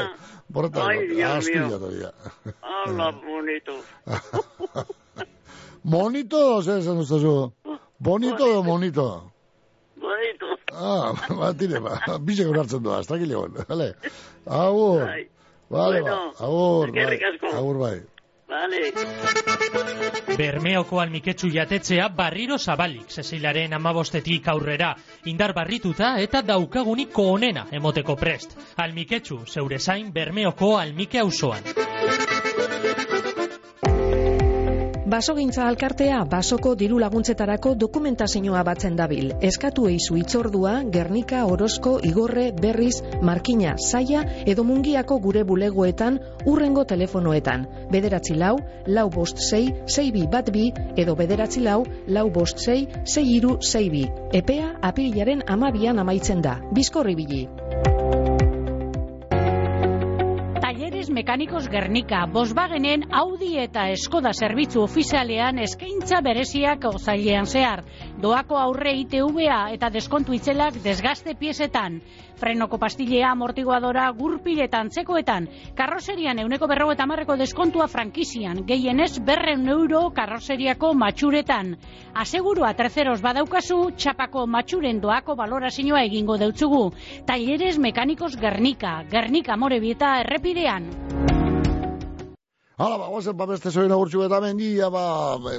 [0.47, 1.15] Borreta Ai, egot.
[1.15, 1.63] Dios Astu mío.
[1.69, 2.11] ja, todavía.
[2.61, 3.73] Ala, bonito.
[5.83, 7.51] Monito, zer esan ustazu?
[7.99, 9.31] Bonito edo monito?
[9.95, 10.45] Bonito.
[10.73, 13.93] Ah, ba, tire, ba, bize hartzen doa, ez dakile hon, vale?
[14.45, 15.07] Agur,
[15.69, 17.19] Vale, ba, Bueno, agur, bai,
[17.53, 17.99] agur, bai.
[18.49, 18.91] Vale.
[20.37, 24.95] Bermeoko almiketsu jatetzea barriro zabalik, Cecilaren amabostetik aurrera,
[25.25, 28.57] indar barrituta eta daukaguniko onena emoteko prest.
[28.77, 31.61] Almiketsu, zeure zain Bermeoko almike auzoan.
[35.09, 39.31] Basogintza alkartea basoko diru laguntzetarako dokumentazioa batzen dabil.
[39.47, 47.65] Eskatu eizu itzordua, Gernika, Orozko, Igorre, Berriz, Markina, Saia edo Mungiako gure bulegoetan urrengo telefonoetan.
[47.89, 48.53] Bederatzi lau,
[48.85, 53.57] lau bost sei, sei bi bat bi edo bederatzi lau, lau bost sei, sei iru
[53.61, 54.05] sei bi.
[54.43, 56.59] Epea apirilaren amabian amaitzen da.
[56.69, 57.47] Bizkorri bili.
[61.09, 67.81] Mekanikos Gernika, Volkswagenen Audi eta Skoda zerbitzu ofizialean eskaintza bereziak ozailean zehar.
[68.21, 71.99] Doako aurre ITVA eta deskontu itzelak desgaste piezetan.
[72.39, 75.49] Frenoko pastilea, amortiguadora, gurpiletan, tzekoetan.
[75.75, 78.63] Karroserian euneko berro eta marreko deskontua frankizian.
[78.67, 81.75] Gehienez berreun euro karroseriako matxuretan.
[82.13, 86.89] Asegurua terceros badaukazu, txapako matxuren doako balorazioa egingo deutzugu.
[87.25, 90.89] Talleres Mekanikos Gernika, Gernika Morebieta errepidean.
[91.07, 91.38] Bye.
[92.79, 95.01] Hala, ba, guazen, ba, beste zoen agurtxu eta mendia, ba,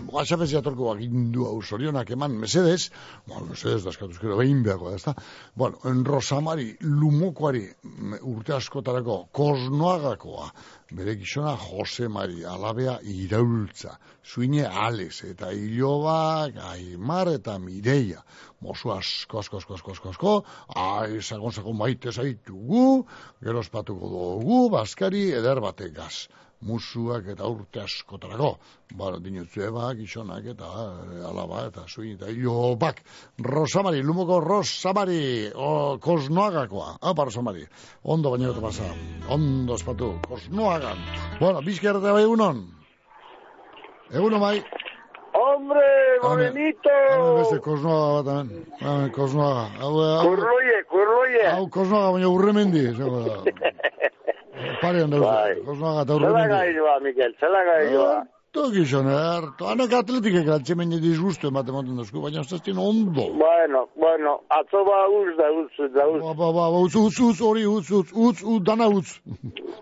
[0.08, 2.86] guaxapez jatorko bak indu hau zorionak eman, mesedes,
[3.26, 5.14] bueno, mesedes, daskatuzkero, behin behako da, ezta?
[5.52, 7.66] Bueno, en Rosamari, Lumokoari,
[8.22, 10.48] urte askotarako, Kosnoagakoa,
[10.96, 18.24] bere gizona Jose Mari, alabea iraultza, zuine Alex, eta Ilobak, Aimar eta Mireia,
[18.64, 20.36] mozu asko, asko, asko, asko, asko, asko,
[20.88, 23.02] ai, sagon, sagon maite zaitugu,
[23.44, 26.30] gero espatuko dugu, baskari, eder bategaz
[26.66, 28.50] musuak eta urte askotarako.
[28.94, 33.00] Bueno, dinutzu ebak, isonak eta eh, alaba eta zuin eta ilobak.
[33.44, 36.98] Rosamari, lumoko Rosamari, o, kosnoagakoa.
[37.00, 37.64] Apa, Rosamari.
[38.04, 38.90] Ondo baino eta pasa.
[39.28, 41.00] Ondo espatu, kosnoagan.
[41.40, 42.66] Bueno, bizker eta bai egunon.
[44.10, 44.58] Egunon bai.
[45.40, 45.86] Hombre,
[46.22, 46.92] morenito.
[47.12, 48.66] Hemen beste kosnoaga bat hemen.
[48.80, 49.68] Hemen, kosnoaga.
[49.80, 51.46] Hau, hau, Kurloie, kurloie.
[51.54, 52.88] hau kosnoaga baina urremendi.
[54.60, 54.80] zego da.
[54.82, 55.54] Pare handa Bai.
[55.66, 56.54] kosnoaga eta Zela urremendi.
[56.54, 58.20] gai joa, Mikel, zela gai joa.
[58.52, 63.26] Toki xoner, anak atletikek atxemen disgustu ematen moten dozku, baina ez dien ondo.
[63.38, 66.18] Bueno, bueno, atzo ba uz da uz, da uz.
[66.24, 69.20] Ba, ba, ba, ba, utz, utz, utz, hori, utz, utz, utz, utz, dana utz.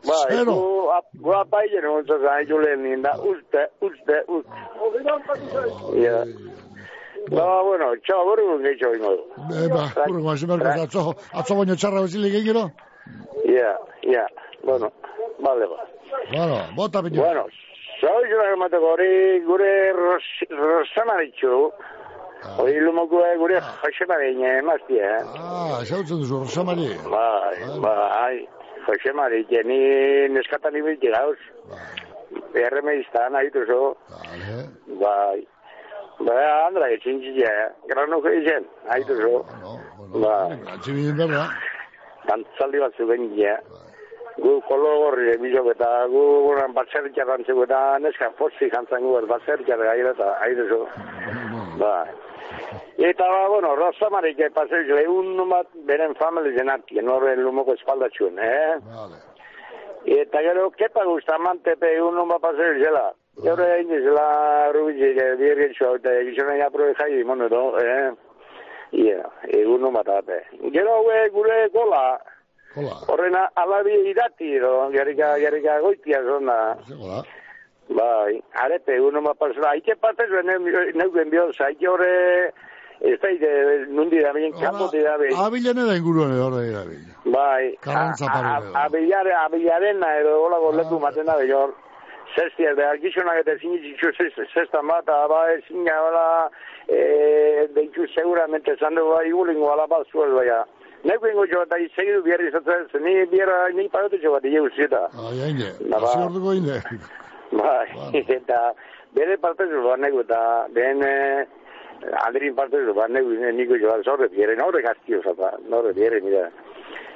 [0.05, 0.53] Bai, Zero.
[0.53, 4.53] gu, ap- gu apaile no ontsa zan julen ninda, uzte, uzte, uzte.
[6.05, 6.25] Ja.
[7.33, 9.25] Ba, bueno, txau, borru gehiago ingo du.
[9.65, 11.03] E, ba, kurre, guan, zemerko, atzo,
[11.33, 12.69] atzo baino txarra bezilik egiro.
[13.49, 13.73] Ja,
[14.05, 14.25] ja,
[14.69, 14.93] bueno,
[15.47, 15.81] bale ba.
[16.33, 17.23] Bueno, bota piño.
[17.23, 17.47] Bueno,
[18.29, 21.55] izan emateko hori gure ros- rosamaritxu,
[22.59, 25.23] hori lumoko gure josemareine emaztie, eh?
[25.35, 26.89] Ah, xautzen duzu, Rosamari.
[27.11, 28.37] Bai, bai,
[28.87, 29.81] Jose Mari, ni
[30.35, 31.39] neskatan ibilti gauz.
[32.55, 33.97] Erremeiztan, haitu zo.
[35.01, 35.41] Bai.
[36.19, 37.51] Bai, andra, etxin txile,
[37.91, 39.45] granuko izen, haitu zo.
[40.23, 41.45] Bai, Atxibidin berda.
[42.29, 43.55] dantzaldi bat zuen gile.
[44.39, 49.83] Gu kolo gorri emizok eta gu guran batzerritxar dantzeko eta neska fosfi jantzan gu batzerritxar
[49.91, 50.87] gaira eta zo.
[51.79, 52.09] Bai.
[52.99, 58.75] Eta, ba, bueno, Rosamarik paseu lehun bat beren family zenak, horren lumoko espaldatxuen, eh?
[58.91, 59.21] Vale.
[60.19, 63.13] Eta gero, kepa gustamantepe egun bat paseu zela.
[63.45, 68.11] Gero egin zela rubitzik, biergetxua, eta gizona ja probe jai, mono edo, eh?
[68.99, 69.23] Ia,
[69.61, 70.41] egun bat ate.
[70.75, 72.03] Gero, haue, gure gola,
[72.79, 72.95] Hola.
[73.09, 76.77] Horrena, alabi idati, edo, jarrika, jarrika goitia zona.
[76.95, 77.25] Hola.
[77.89, 79.71] Bai, arepe, uno ma pasura.
[79.71, 80.29] Aike partez,
[80.95, 82.53] neuken bioz, aike horre,
[83.01, 83.51] ez da,
[83.89, 85.35] nundi da bien, kampo di da bien.
[85.35, 87.03] Abilene da inguruan edo horre dira bil.
[87.25, 88.79] Bai, Karrantza paru edo.
[88.85, 91.75] abilare, abilarena, edo, hola goletu maten da bior.
[92.37, 94.13] Zestia, da, gizonak eta zinitzu
[94.53, 96.51] zesta mata, ba, ezin bala,
[96.87, 99.73] e, deitu seguramente zande, ba, igulingo
[100.13, 100.65] zuel, baina.
[101.05, 105.07] Neko ingo jo, eta segidu bierri zatzen, ni bierra, ni parote jo bat, ije uzita.
[105.15, 105.71] Ai, haine.
[105.87, 106.09] Na, ba.
[106.11, 106.81] Hasi orduko inde.
[107.53, 107.87] Bai,
[108.39, 108.73] eta
[109.15, 110.41] bere partez bat nego, eta
[110.75, 111.47] behen eh,
[112.25, 116.49] alderin partez bat niko jo, zorre biere, norre gaztio, zapa, norre biere, mira.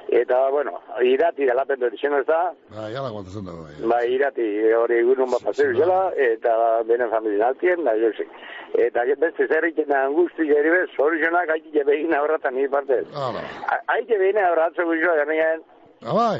[0.09, 0.73] Eta, bueno,
[1.03, 3.63] irati da lapen dut izan ez da, Bai, ala guantazen dago.
[3.65, 3.89] bai.
[3.89, 8.27] bai, irati hori egun bat paseu zela, eta benen familien altien, da, jose.
[8.75, 13.07] Eta beste zerriken da angusti geri bez, soluzionak haiti jebegin aurratan ni partez.
[13.15, 13.41] Hala.
[13.87, 15.63] Haiti jebegin aurratzen guztua, ganean,
[16.05, 16.35] Ah,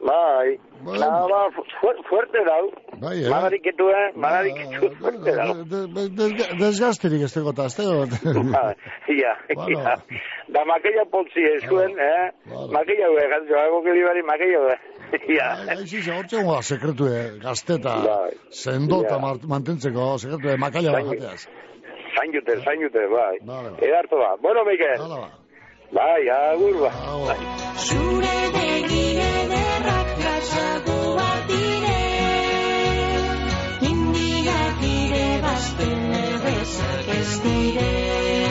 [0.00, 0.48] bai.
[0.48, 1.00] bai, Bueno.
[1.00, 2.70] Nada, ba, fu- fuerte dau.
[3.02, 3.30] Bai, eh?
[3.30, 4.12] Madariketu, eh?
[4.14, 5.54] Madariketu fuerte dau.
[5.64, 8.10] De- de- de- Desgasterik ez tegota, ez tegot.
[8.52, 8.74] Ba,
[9.08, 9.32] Ia,
[9.68, 9.96] ia.
[10.54, 12.30] Da makella poltsi eskuen, eh?
[12.72, 14.76] Makella hue, gato, hago que libari makella hue.
[15.34, 15.48] Ia.
[15.74, 17.96] Aixi, hortzen goa sekretu eh, gazteta,
[18.50, 19.18] sendo eta Ja.
[19.18, 21.48] mar- mantentzeko sekretu eh, makaila Zain- bajateaz.
[22.16, 23.36] Zain jute, zain jute, bai.
[23.82, 24.36] Edartu ba.
[24.40, 24.98] Bueno, Mikel.
[25.90, 26.90] Bai, agur ba.
[27.26, 27.38] Bai.
[27.86, 32.02] Zure begi ederrak gazagoak dire
[33.90, 38.47] Indiak dire bazten errezak ez dire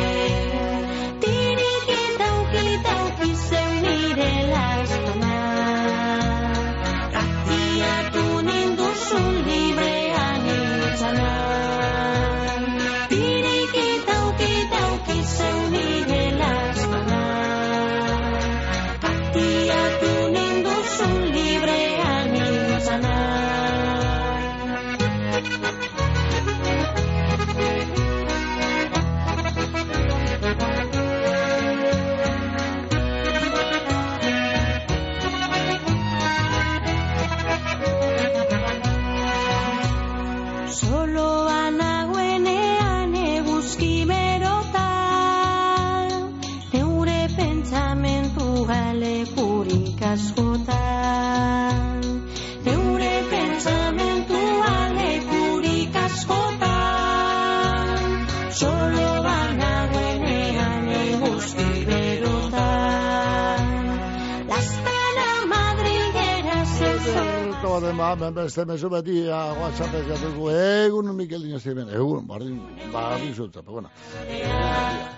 [68.47, 72.55] beste mezu beti, WhatsApp ez jatuko, egun Mikel Dino ziren, egun, bardin,
[72.93, 73.89] bardin zutza, pero bueno.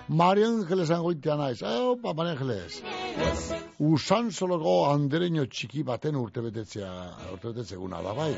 [0.08, 2.80] Maria Angeles angoitea naiz, opa, Maria Angeles.
[3.86, 6.90] Usan soloko andereño txiki baten urtebetetzea,
[7.36, 8.32] urtebetetze eguna da bai.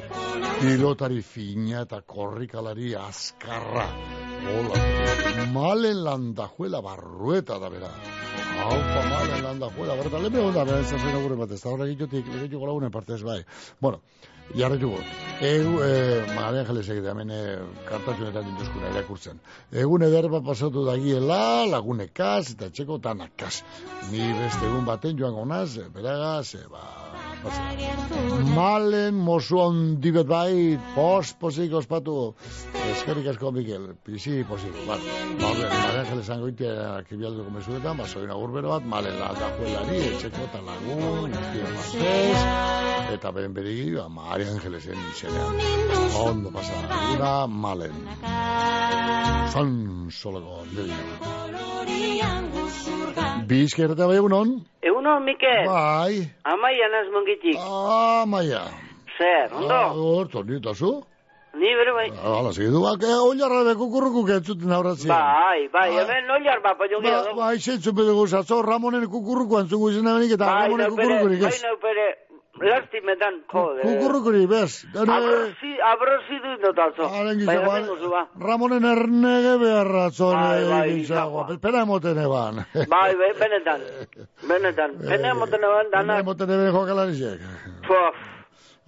[0.61, 3.87] Pilotari fina eta korrikalari azkarra.
[4.53, 7.89] Hola, malen landajuela barrueta da bera.
[8.61, 10.21] Haupa malen landajuela barrueta.
[10.21, 13.41] Lehen begon da, bera zen gure bat, ez da horrek itotik, egituko lagunen partez bai.
[13.81, 14.03] Bueno,
[14.55, 14.99] jarretuko.
[15.43, 19.41] Egu, eh, Maria Angeles egite, hemen eh, kartatxunetan dintuzkuna irakurtzen.
[19.85, 23.63] Egun eder bat pasatu dagiela, lagunekaz eta txeko tanakaz.
[24.13, 26.85] Ni beste egun baten joan gonaz, eh, beragaz, eh, ba,
[27.43, 32.35] Malen mozu handi bet bai, pos, posik ospatu.
[32.93, 34.77] Eskerrik asko, Mikel, pisi posik.
[34.87, 34.99] Ba,
[35.41, 40.01] ba, horre, Maria Angeles angoitea kibialduko mesuetan, ba, soin agurbero bat, malen la da juelari,
[40.13, 41.35] etxeko eta lagun,
[43.17, 45.59] eta beren berigi, ba, Maria Angelesen izenean.
[46.23, 46.79] Ondo pasa,
[47.11, 47.97] gura, malen.
[49.53, 49.75] Zan
[50.11, 50.63] solego,
[52.53, 54.53] guzurga Bizkerreta bai egunon?
[54.83, 55.67] Egunon, Mikel.
[55.67, 56.23] Bai.
[56.49, 57.57] Amaia naz mongitik.
[57.59, 58.71] Ah.
[59.19, 59.75] Zer, ondo?
[59.75, 61.03] Ah, Horto, ni eta zu?
[61.55, 62.09] Ni bere bai.
[62.25, 65.09] Hala, segidu, bak, eh, oilarra be kukurrukuk entzuten aurratzien.
[65.13, 67.41] Bai, bai, hemen noiar bat, baina gira Ba, dugu.
[67.41, 71.63] bai, zentzu bede guzatzo, Ramonen kukurruku entzungu izan benik eta Ramonen bere, kukurrukurik bai, ez.
[71.63, 72.07] nau bere,
[72.71, 73.83] lastimetan, jode.
[73.83, 74.85] Kukurrukurik, bez.
[74.95, 77.09] Dene, Abrosi, abrosi du notazo.
[77.09, 78.23] Haren Bai, gizako, hemen gozu ba.
[78.49, 81.47] Ramonen ernege beharratzon Bai, bai, gizagoa.
[81.63, 82.65] Pena emoten eban.
[82.75, 83.81] Bai, bai, benetan.
[84.49, 84.91] Benetan.
[85.11, 86.21] Pene moten eban, Pena danak.
[86.25, 87.41] emoten eben jokalarizek.
[87.89, 88.21] Pof.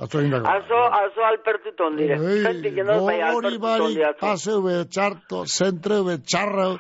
[0.05, 0.49] Atzo indako.
[0.51, 2.17] Azo, azo alpertuton dire.
[2.19, 4.09] Zentik edo, bai, alpertuton dire.
[4.09, 4.21] atzo.
[4.27, 6.73] paseu be, txarto, zentreu be, txarrau,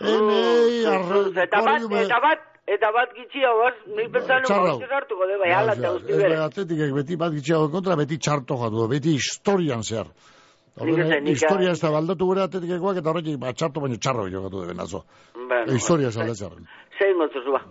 [0.00, 2.44] enei, arro, Eta bat, eta bat,
[2.74, 4.78] eta bat gitxia goz, ni pentsan Txarrau.
[4.80, 6.36] nuko hartuko de, bai, ala eta guzti Ez bere.
[6.46, 10.10] atletikek beti bat gitxeago kontra, beti txarto jatu, beti historian zehar.
[10.78, 14.60] Orduan, ez historia ez da baldatu gure atetikekoak eta horretik ba, txarto baino txarro jokatu
[14.62, 15.00] deben azo.
[15.34, 16.68] Bueno, historia ez aldatzearen.
[16.98, 17.64] Zein gotzu ba.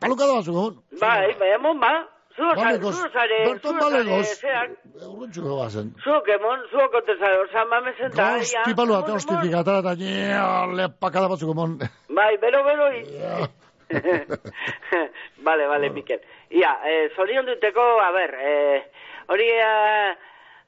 [0.00, 0.78] Paluka da batzuk, hon?
[1.00, 1.92] Bai, bai, emon ba.
[2.34, 4.30] Zuo zare, zuo zare, zuo zare, balegoz.
[4.40, 4.70] zeak.
[5.06, 5.92] Urruntxu bazen.
[6.02, 8.38] Zuok emon, zuok otezare, osan mamezen da, ja.
[8.40, 10.48] Gosti palu ate hostitik atara eta nio,
[10.80, 11.76] lepakada batzuk emon.
[12.10, 12.88] Bai, bero, bero,
[15.46, 16.20] Vale, vale, Mikel.
[16.50, 18.80] Ia, eh, zorion duteko, a ber, eh,
[19.28, 20.14] hori eh,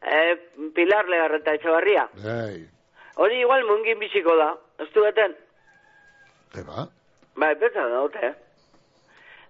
[0.03, 0.35] eh,
[0.75, 2.09] Pilar Legarreta Etxabarria.
[2.25, 2.67] Ei,
[3.17, 5.33] Hori igual mungin biziko da, ez du beten?
[6.61, 6.87] eba.
[7.37, 8.35] Bai, betza da, dute, eh?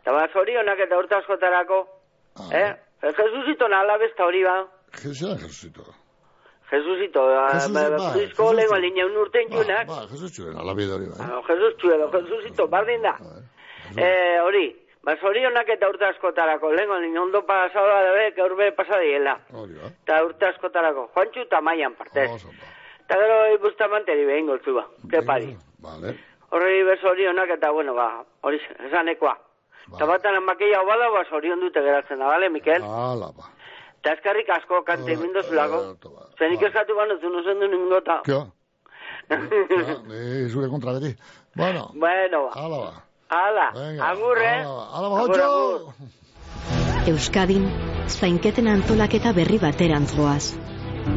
[0.02, 1.80] Eta ba, zorionak eta urte askotarako,
[2.52, 2.62] eh?
[3.02, 4.60] Eh, Jesusito nala besta hori ba.
[5.02, 5.82] Jesusito.
[6.70, 8.56] Jesusito, ba, Jesus, ba, bai, Jesusko Jesus.
[8.56, 9.86] lehen alinea un urten junak.
[9.90, 11.26] Ba, Jesus txuen, alabide hori, bai.
[11.26, 13.14] Ah, Jesus txuelo, Jesusito, bardin da.
[13.18, 13.42] Eh,
[14.44, 14.66] hori,
[15.02, 19.38] ba, zorionak eta urte askotarako, lehen alin ondo pasada debe, que urbe pasadiela.
[19.52, 19.88] Hori, ba.
[20.04, 22.30] Eta urte askotarako, Juantxu eta Maian partez.
[23.06, 25.56] Eta gero, Bustamanteri behin goltzu ba, que pari.
[25.78, 26.16] Vale.
[26.50, 29.36] Horri bez zorionak eta, bueno, ba, hori esanekoa.
[29.94, 32.82] Eta batan amakeia obala, ba, zorion dute geratzen da, bale, Mikel?
[32.82, 33.50] Ala, ba.
[34.00, 35.80] Eta eskarrik asko kante mindu zulako.
[36.38, 38.20] Zenik eskatu ban, ez du zen du nimengota.
[38.24, 38.44] Kio?
[39.26, 41.10] Eh, zure kontra beti.
[41.54, 42.60] Bueno, Bueno, ba.
[42.62, 42.92] ala ba.
[43.28, 44.62] Ala, Venga, agur, eh?
[44.62, 45.94] Ala!
[47.10, 47.66] Euskadin,
[48.06, 50.54] zainketen antolaketa berri baterantz goaz.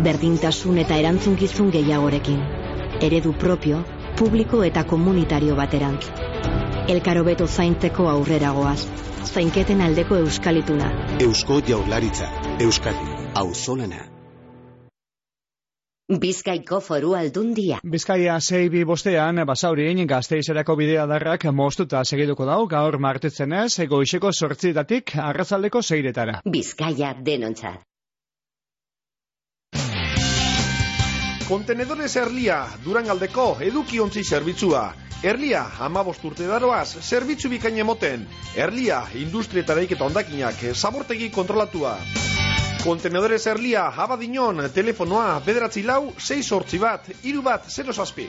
[0.05, 2.41] Berdintasun eta erantzunkizun gehiagorekin.
[3.05, 3.83] Eredu propio,
[4.17, 6.09] publiko eta komunitario baterantz.
[6.89, 8.87] Elkarobeto zainteko aurrera goaz.
[9.29, 10.93] Zainketen aldeko euskalituna.
[11.21, 12.29] Eusko Jaurlaritza,
[12.59, 14.18] Euskadi, auzolana.
[16.09, 17.77] Bizkaiko foru aldundia.
[17.85, 25.13] Bizkaia sei bi bostean, basaurin gazteizerako bidea darrak mostuta segiduko dau, gaur martetzenez, goizeko sortzitatik
[25.21, 26.39] arrazaldeko zeiretara.
[26.45, 27.85] Bizkaia denontzat.
[31.49, 34.81] Kontenedores Erlia, Durangaldeko edukiontzi zerbitzua.
[35.21, 38.25] Erlia, amabost urte daroaz, zerbitzu bikain emoten.
[38.57, 41.99] Erlia, industrietaraik eta ondakinak, zabortegi kontrolatua.
[42.83, 48.27] Kontenedores Erlia, abadinon, telefonoa, bederatzi lau, 6 sortzi bat, iru bat, 0 zazpi.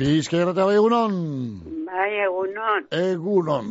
[0.00, 1.14] Bizkaia bai egunon.
[1.86, 2.88] Bai, egunon.
[2.90, 3.68] Egunon.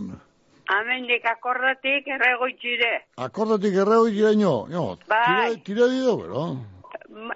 [0.71, 2.91] Amendik akordatik erregoitxire.
[3.17, 4.53] Akordatik erreo iraino.
[4.71, 5.25] No, Bai.
[5.27, 6.45] tira, tira dido, bero.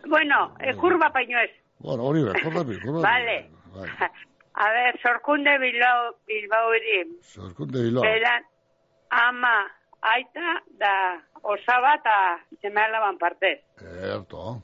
[0.08, 1.52] Bueno, e, kurba paino ez.
[1.80, 3.04] Bueno, hori be, akordatik, akordatik.
[3.04, 3.38] Vale.
[3.76, 3.90] Bai.
[4.64, 7.04] A ver, sorkunde Bilbao, Bilbao iri.
[7.22, 8.02] Zorkunde bilo.
[8.02, 8.44] Beran,
[9.10, 9.58] ama,
[10.14, 10.94] aita, da,
[11.44, 12.16] osaba eta
[12.62, 13.60] zemalaban partez.
[13.82, 14.62] Erto.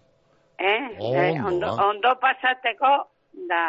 [0.57, 0.81] Eh?
[0.99, 1.85] Ondo, Eh, ondo, ba.
[1.89, 2.91] ondo pasateko,
[3.49, 3.61] da,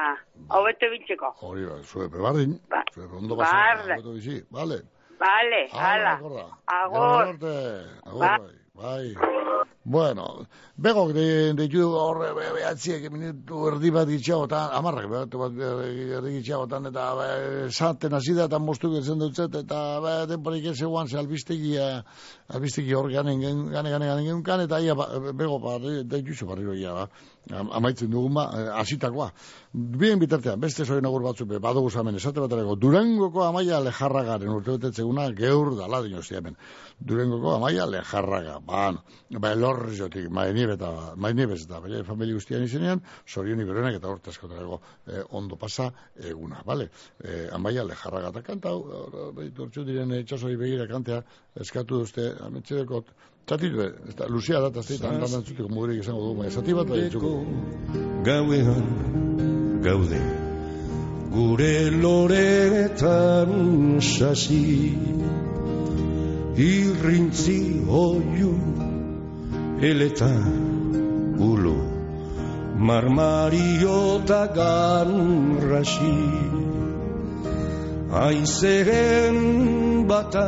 [0.51, 1.35] hobeto biltzeko.
[1.41, 2.59] Hori be, zue berdin.
[2.69, 4.43] Ba- Zue ondo pasatu, hobeto bizi.
[4.51, 4.83] Vale.
[5.23, 6.47] Vale, Hala, hala.
[6.67, 7.55] akorda.
[8.05, 8.51] Agor.
[8.83, 9.15] Ba- bai.
[9.85, 15.59] Bueno, begok de, de ju horre be, behatziek minutu erdi bat gitxagotan, amarrak behatu bat
[15.59, 17.27] erdi gitxagotan, eta be,
[17.67, 21.75] esaten hasi da, eta mostu gertzen dutzet, eta be, denporik ez eguan, ze albistegi,
[22.55, 26.23] albistegi hor ganen, gen- gane, gane, gane, gane, gane, eta ia, ba, bego, ba, de
[26.23, 27.09] juzu barriro ba,
[27.51, 29.33] amaitzen dugun ba, eh, hasitakoa.
[29.73, 35.75] Bien bitartean, beste soin agur batzuk badugu zamen, esate baterako, Durangoko amaia lejarragaren urtebetetzeguna geur
[35.77, 36.57] dala dinosti hemen.
[37.01, 38.93] Durangoko amaia lejarraga, ba,
[39.31, 45.25] ba, elorrizotik, mainiebeta, mainiebez eta bere familia guztian izenean, sorion iberenak eta horta askotarako eh,
[45.31, 46.91] ondo pasa eguna, bale?
[47.25, 49.43] Eh, amaia lejarraga eta kanta, hor,
[49.83, 51.23] diren itxasori begira kantea,
[51.59, 53.11] eskatu duzte, ametxedekot,
[53.49, 56.89] Zatitu, ez da, Lucia da, eta zeitan, dan dantzutiko mugurik izango dugu, baina zati bat
[56.89, 57.33] bai entzuko.
[58.25, 58.85] gauean
[59.83, 60.21] gaude
[61.35, 63.51] gure loretan
[64.01, 64.95] sasi
[66.67, 68.53] irrintzi oiu
[69.91, 70.31] eleta
[71.51, 71.77] ulo
[72.91, 76.15] marmario eta ganrasi
[78.23, 79.43] aizeren
[80.07, 80.47] bata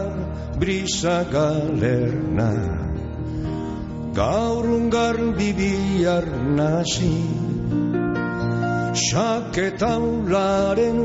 [0.61, 2.84] brisa galerna
[4.15, 7.19] gaur ungar bibiar nasi
[8.95, 11.01] Saketaularen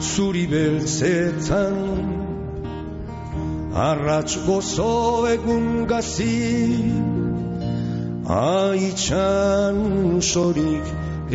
[0.00, 1.76] zuri beltzetan.
[3.74, 6.40] Arratz gozo egun gazi
[8.36, 9.78] Aitxan
[10.22, 10.86] sorik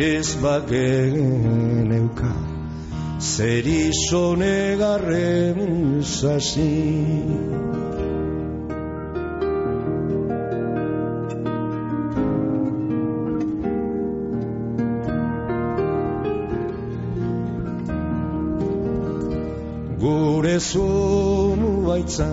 [0.08, 2.34] ez bagen euka
[3.20, 5.60] Zer izonegarren
[6.02, 6.74] zazi
[20.42, 22.30] gure zonu baitza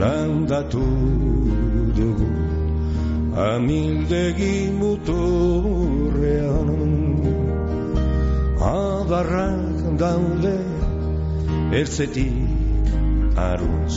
[0.00, 0.86] landatu
[1.96, 2.30] dugu.
[3.50, 6.70] Amildegi muturrean.
[8.70, 10.58] Adarrak daude
[11.80, 12.86] ertzetik
[13.36, 13.94] aruz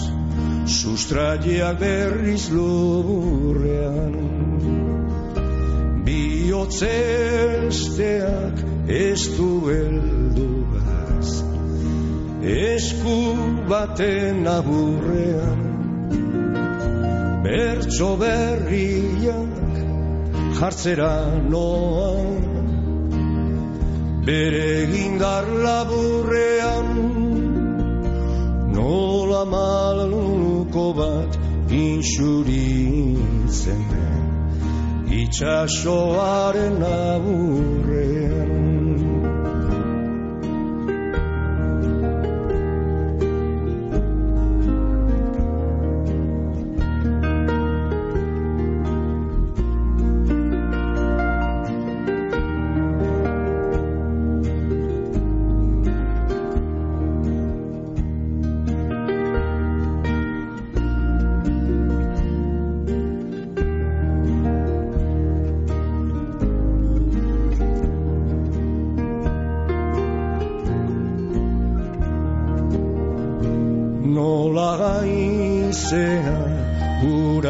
[0.78, 4.16] sustraiak berriz lurrean.
[6.06, 8.56] Bihotzesteak
[9.02, 10.18] ez du heldugaz
[12.48, 13.37] esku
[13.70, 15.62] baten aburrean
[17.44, 19.52] bertso berriak
[20.60, 21.16] jartzera
[21.52, 22.12] noa.
[24.28, 26.90] Bere gindar laburrean
[28.76, 31.32] nola maluko bat
[31.84, 33.84] insuritzen
[35.22, 37.97] itxasoaren aburrean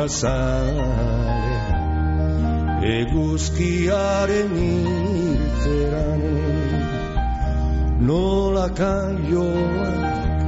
[0.08, 1.58] gura zale
[3.00, 4.54] eguzkiaren
[5.44, 6.24] itzeran
[8.00, 10.40] nola kaioak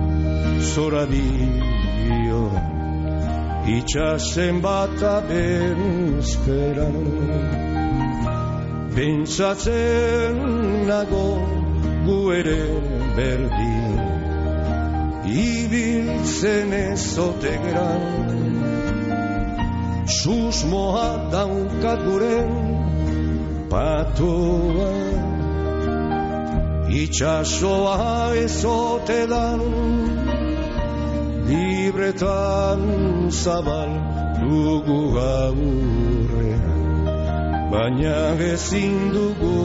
[0.74, 2.43] zora dio
[3.78, 6.97] itxasen bat abenzperan
[8.95, 10.36] Pentsatzen
[10.88, 11.30] nago
[12.05, 12.64] gu ere
[13.16, 13.99] berdin
[15.30, 18.28] ibiltzen ezote gran
[20.22, 22.51] susmoa daukat guren
[23.72, 24.91] patoa.
[26.89, 29.61] Itxasoa ezote dan
[31.49, 32.82] libretan
[33.30, 33.91] zabal
[34.41, 36.65] dugu gaurrean
[37.72, 38.17] baina
[38.53, 39.57] ezin dugu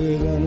[0.00, 0.46] eran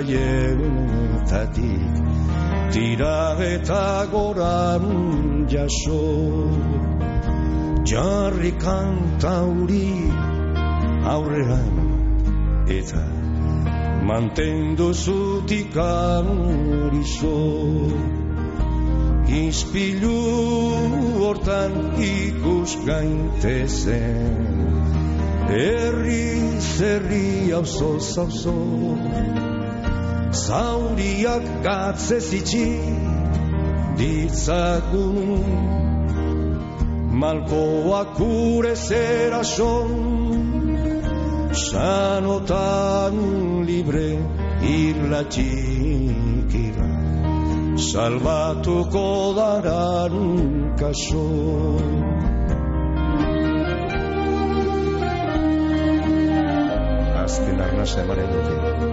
[0.00, 1.92] sustraietatik
[2.72, 6.00] Tira eta goran jaso.
[7.84, 10.10] Jarri kantauri
[11.04, 11.76] aurrean
[12.68, 13.04] Eta
[14.06, 17.38] mantendu zutik arizo
[19.30, 20.20] Izpilu
[21.22, 24.46] hortan ikus gaintezen
[25.50, 28.54] Herri zerri auzo zauzo
[30.32, 32.80] Zauriak gatze zitsi
[33.98, 35.18] ditzagun.
[37.20, 39.90] Malkoak gure zera son
[41.52, 43.16] Sanotan
[43.66, 44.10] libre
[44.62, 46.88] irla txikira
[47.88, 50.16] Salbatuko daran
[50.78, 51.26] kaso.
[57.24, 58.89] Azken arnasa emanen dute.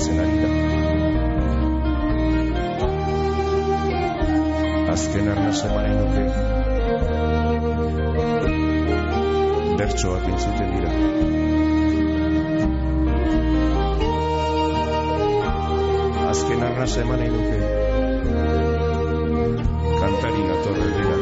[0.00, 0.48] Hiltzen ari da.
[4.92, 6.22] Azken arnasa emanen dute.
[9.80, 10.92] Bertsoak entzuten dira.
[16.30, 17.58] Azken arnasa emanen dute.
[20.00, 21.16] Kantari natorre dira.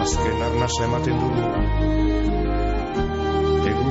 [0.00, 2.29] azken arnasa ematen dugu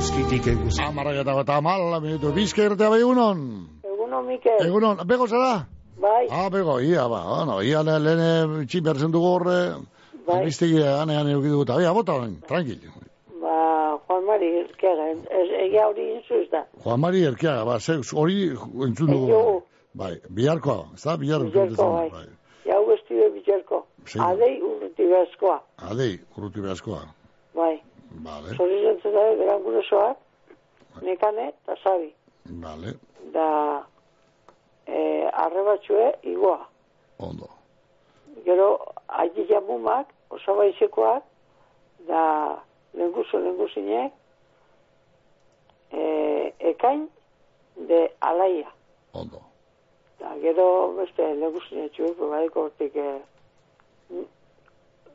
[0.00, 3.40] eguzkitik eguzki Amarrak eta gota amal, minutu, bizka irtea bai egunon.
[3.84, 4.62] Egunon, Mikel.
[4.64, 5.66] Egunon, bego zara?
[6.00, 6.22] Bai.
[6.32, 9.58] Ah, bego, ia, ba, bueno, ia ne- lehen txin berzen dugu horre,
[10.26, 10.38] Bai.
[10.46, 12.80] biztegi anean edukidu eta, ia, bota, ben, tranquil.
[13.42, 16.64] Ba, Juan Mari, erkega, ez- egia hori inzuz da.
[16.82, 18.48] Juan Mari Erkiaga, ba, ze, hori
[18.88, 19.62] entzun dugu.
[19.92, 22.24] Bai, biharkoa, ez da, bihar Bilerko, bai.
[22.64, 23.84] Jau estio bilerko.
[24.06, 24.24] Zein?
[24.24, 25.60] Adei urruti bezkoa.
[25.76, 27.04] Adei, urruti behazkoa.
[27.54, 27.82] Bai.
[28.10, 30.16] Vale, Zori zentzen da, beran guresoak,
[31.02, 32.14] nekane, eta sabi.
[32.44, 32.94] vale,
[33.32, 33.84] Da,
[34.86, 36.66] eh, arrebatxue, igoa.
[37.18, 37.46] ondo.
[38.44, 41.22] Gero, aji jamumak, oso baizekoak,
[42.08, 42.56] da,
[42.94, 44.12] lenguzu, lenguzinek,
[45.92, 47.08] eh, ekain
[47.76, 48.72] de alaia.
[49.12, 49.40] Ondo.
[50.18, 54.24] Eta gero beste leguzin etxuek, baiko hortik mm,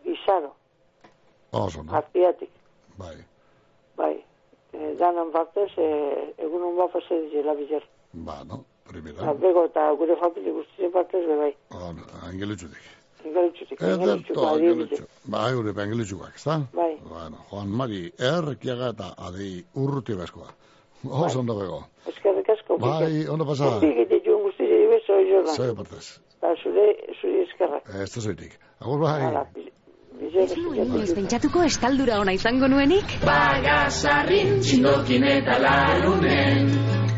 [0.06, 0.54] izaro,
[1.52, 1.94] Oso, no?
[1.94, 2.50] artiatik.
[2.98, 3.16] Bai.
[3.98, 4.16] Bai,
[4.74, 7.84] eh, danan partez, eh, egun hon bat pase dizela bizer.
[8.14, 8.64] Ba, no?
[8.88, 9.24] Primera.
[9.24, 11.54] Eta bego eta gure familie guztien partez, be bai.
[12.30, 12.92] Angelitzutik.
[13.26, 15.08] Engaritxutik, engaritxuko Ederto, angelitzu.
[15.34, 16.60] Bai, gure angelitzuak, ezta?
[16.74, 16.92] Bai.
[17.10, 20.54] Bueno, Juan Mari, erkiaga eta adei urruti bezkoa.
[21.10, 21.84] Oso ondo bego.
[22.08, 22.78] Eskerrik asko.
[22.78, 23.72] Bai, ondo pasa.
[23.74, 25.50] Guzti egite joan guzti egite beso joan.
[25.56, 26.06] Zoi partez.
[26.38, 26.86] Eta zure,
[27.22, 27.90] zure eskerrak.
[28.04, 28.60] Ez da zoitik.
[28.80, 29.20] Agur bai.
[29.28, 29.46] Hala,
[30.16, 33.18] Ez pentsatuko estaldura ona izango nuenik?
[33.26, 36.70] Bagasarrin txindokin eta larunen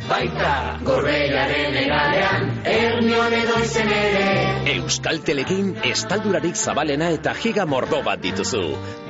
[0.08, 4.24] Baita gorreiaren egalean Ernion edo izen ere
[4.74, 8.64] Euskaltelekin estaldurarik zabalena eta giga mordo bat dituzu.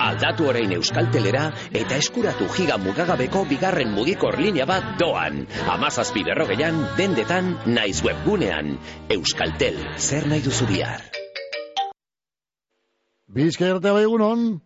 [0.07, 1.45] Aldatu orain Euskaltelera
[1.83, 5.45] eta eskuratu giga mugagabeko bigarren mugikor linea bat doan.
[5.77, 8.75] Amazazpi berrogeian, dendetan, naiz webgunean.
[9.19, 11.26] Euskaltel, zer nahi duzu bihar?
[13.27, 14.61] Bizkaia bai egunon.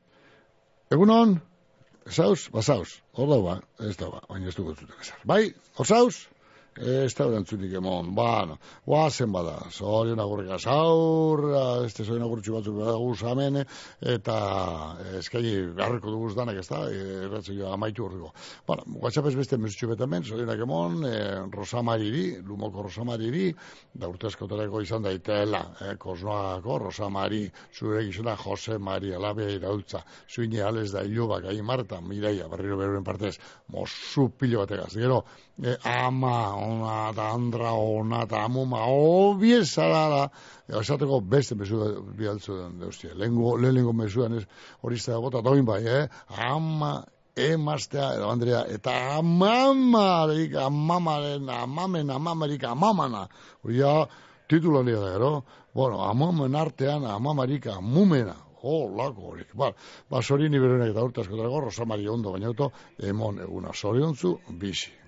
[0.93, 1.39] Egunon.
[2.09, 3.01] Zauz, bazauz.
[3.13, 5.17] Hor dau ba, ez da ba, baina ez dugu zuten esan.
[5.25, 6.27] Bai, hor zauz?
[6.79, 8.55] Ez da erantzunik emon, ba, no.
[8.85, 11.43] Guazen bada, zorion agurrika zaur,
[11.83, 13.59] este zorion agurtxu batzuk dugu zamen,
[13.99, 14.37] eta
[15.19, 15.43] eskai
[15.75, 18.31] garriko dugu danak ez da, erratzen jo amaitu horriko.
[18.67, 21.19] Bueno, WhatsApp ez beste mesutxu betamen, zorionak emon, e,
[21.51, 23.51] Rosamariri, Lumoko Rosamariri,
[23.93, 27.43] da urte askotareko izan daitela, eh, Kosnoako Rosamari,
[27.75, 33.03] zure gizona Jose Mari Alabea iraultza, zuine ales da ilubak, ahi Marta, Mireia, berriro beruren
[33.03, 33.35] partez,
[33.67, 35.50] mozu pilo bategaz, gero, eh,
[35.83, 40.21] ama, ona, eta andra, ona, eta amuma, obiesa da,
[40.79, 41.79] esateko beste mesu
[42.17, 44.45] bialtzu den, deustia, lehengo, lehenengo mesuan ez,
[44.81, 46.07] hori dago, eta doin bai, eh,
[46.49, 47.03] ama,
[47.35, 53.27] emaztea, edo Andrea, eta amamarik, amamaren, amamen, amamarik, amamana,
[53.63, 54.07] hori ja,
[54.49, 55.33] titulo handia da, gero,
[55.73, 59.55] bueno, amamen artean, amamarik, amumena, Oh, lako horik.
[59.57, 59.71] Ba,
[60.05, 62.69] ba sorini berenek eta urte askotarako, Rosamari ondo bainauto,
[63.01, 65.00] emon eguna soriontzu, bizi.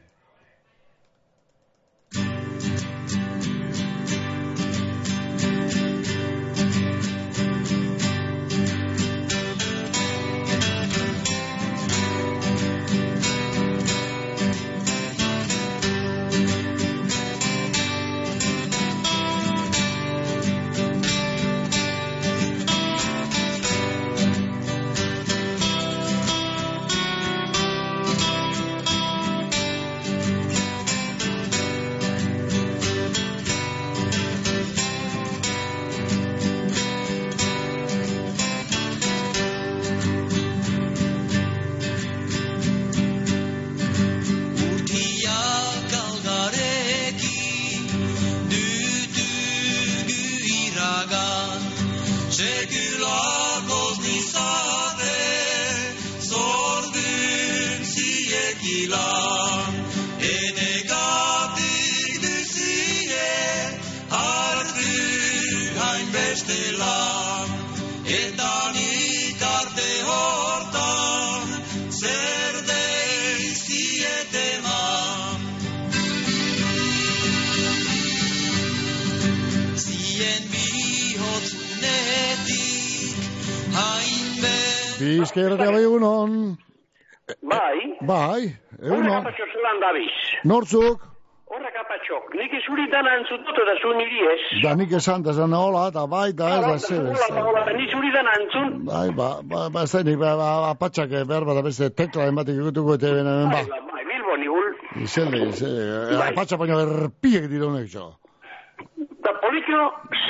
[89.87, 90.13] Dabiz.
[90.51, 91.09] Nortzuk,
[91.53, 94.39] Horrek apatxok, nik izuri dana entzutut eta zu niri ez.
[94.63, 97.43] da nik esan, da zan hola, eta bai, da ez da zer, ez Hola, da.
[97.45, 98.71] hola, ni zuri dana entzun.
[98.87, 102.25] Bai, ba, ba, ba, ez da nik, ba, ba, apatxak eh, behar bada beste tekla
[102.31, 103.61] ematik ikutuko eta hemen, ba.
[103.69, 104.73] Bai, bai, Bilbo nigul.
[105.05, 108.09] Izelde, izelde, apatxa baino erpiek dira honek jo.
[109.53, 109.81] Da polikio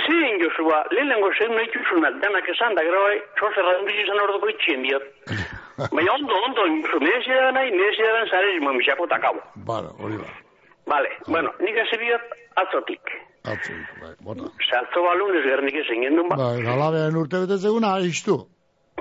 [0.05, 4.49] zein jozua, lehenengo zein nahi txuzunak, danak esan da, gero bai, txozer radun izan orduko
[4.51, 5.05] itxien diot.
[5.95, 9.39] Baina ondo, ondo, jozu, nire zidaran nahi, nire zidaran zare izmo misako takau.
[9.69, 10.28] Bara, hori da.
[10.91, 13.15] Vale, bueno, nik hasi biot atzotik.
[13.47, 14.51] Atzu, bai, bona.
[14.67, 16.41] Ze atzo balun ez gernik ez egin duen ba.
[16.43, 18.41] Bai, galabean urte betez eguna, aiztu.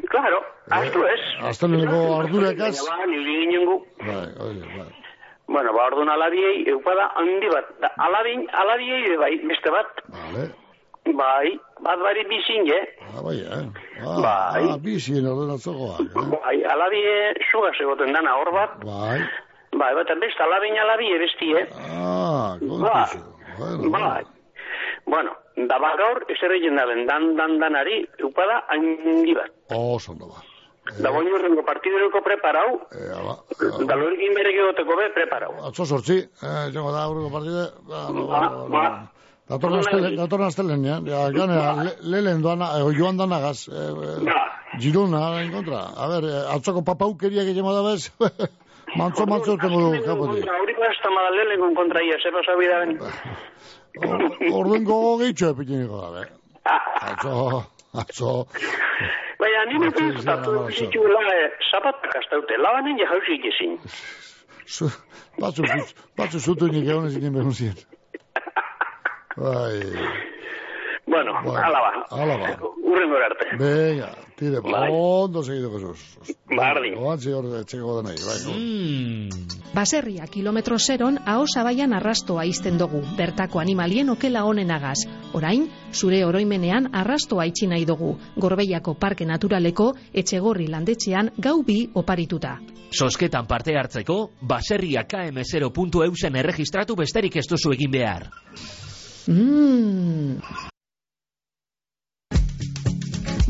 [0.06, 1.22] Claro, astu ez.
[1.50, 2.76] Azteneko ardurekaz.
[2.86, 3.80] Ba, niri ginengu.
[4.06, 4.90] Bai, hori, bai.
[5.48, 7.66] Bueno, ba, orduan alabiei, eupada handi bat.
[7.82, 10.02] Da, alabin, alabiei bai, beste bat.
[10.08, 10.48] Vale.
[11.18, 11.50] Bai,
[11.82, 12.84] bat bari bizin, eh?
[13.10, 13.64] Ah, bai, eh.
[14.06, 14.62] Ah, Bai.
[14.70, 16.28] Ah, bizien ordenatzokoak, eh.
[16.36, 18.78] Bai, alabie sugaz egoten dana hor bat.
[18.86, 19.18] Bai.
[19.76, 21.66] Bai, bat beste alabin alabie besti, eh?
[21.90, 23.20] Ah, kontuzu.
[23.58, 24.22] Bueno, Bai.
[25.04, 25.34] Bueno,
[25.68, 29.50] da bat gaur, ezer egin daben, dan, dan, danari, eupada handi bat.
[29.74, 30.38] Oso ondo ba.
[30.82, 32.80] Da goin urrengo partiduko preparau,
[33.86, 35.52] da lorikin bere egoteko be preparau.
[35.68, 37.66] Atzo sortzi, eh, jongo da aurreko partide.
[37.86, 39.12] Ba, ba, ba, ba, ba.
[39.52, 40.96] Datorren astelen, datorren astelen, ja.
[41.06, 41.58] Ja, gane,
[42.00, 43.68] le, lehen doana, eh, joan danagaz.
[43.68, 44.34] Eh, eh,
[44.80, 45.82] Girona, en kontra.
[45.96, 48.10] A ver, eh, atzoko papaukeriak egin da bez.
[48.98, 50.42] mantzo, mantzo, tengo du, kapote.
[50.62, 52.98] Hori basta madalele con kontra ia, se pasa vida ben.
[54.52, 56.26] Orden gogo gehitxo epikiniko da, be.
[57.10, 58.46] Atzo, atzo.
[59.40, 63.78] Baina, nire gustatu izan, zitula, eh, zapatak astaute, labanen ja jausik ezin.
[64.66, 64.90] Zu,
[65.40, 65.66] batzu,
[66.16, 67.74] batzu zutu nik egon ezin behar zien.
[69.42, 69.80] Bai,
[71.06, 71.90] Bueno, Bueno, ala ba.
[72.10, 72.58] ba.
[72.84, 73.56] Urrengo arte.
[73.58, 74.90] venga, tire, ba, Bai.
[74.92, 76.14] ondo segido, Jesus.
[76.46, 76.94] Bardin.
[76.96, 79.52] Oantzi hor, etxeko da nahi, bai.
[79.74, 85.06] Baserria kilometro zeron aho zabaian arrastoa izten dugu, bertako animalien okela honenagaz.
[85.32, 92.58] Orain, zure oroimenean arrastoa itxi nahi dugu, Gorbeiako Parke Naturaleko etxegorri landetxean gau bi oparituta.
[92.92, 98.28] Sosketan parte hartzeko, baserria km0.eusen erregistratu besterik ez duzu egin behar.
[99.26, 100.71] Mm.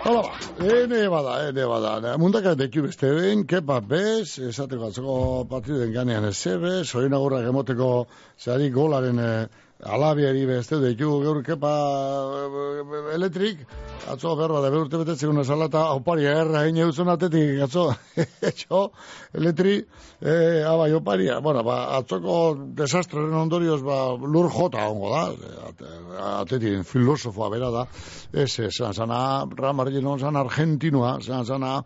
[0.00, 0.32] Hala ba,
[0.64, 2.16] ene bada, ene bada.
[2.16, 5.16] Mundaka dekiu beste den, kepa bez, esateko atzoko
[5.50, 7.90] partiden ganean ez zebe, soin agurrak emoteko
[8.40, 9.44] zari golaren eh,
[9.84, 11.70] alabiari beste dekiu gaur kepa
[13.14, 13.62] elektrik,
[14.10, 17.86] atzo berba da beurte betetzeko salata, opari erra egin eutzen atetik, atzo,
[18.50, 18.82] etxo,
[19.36, 19.78] elektri,
[20.20, 22.36] eh, abai oparia, bueno, ba, atzoko
[22.76, 25.24] desastreren ondorioz, ba, lur jota ongo da,
[25.70, 25.92] ate-
[26.30, 27.86] atetik filosofoa bera da,
[28.32, 29.20] ez, zan zana,
[29.56, 31.80] ramarri non zan argentinoa, zan zana,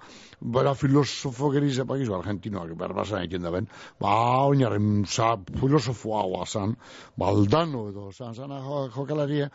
[0.44, 3.68] bera filosofo geri zepakizu argentinoak, berbasan egiten da ben,
[4.00, 4.14] ba,
[4.50, 6.74] oinarren za, filosofoa hoa zan,
[7.16, 9.48] baldano edo, zan zana jo, jokalaria,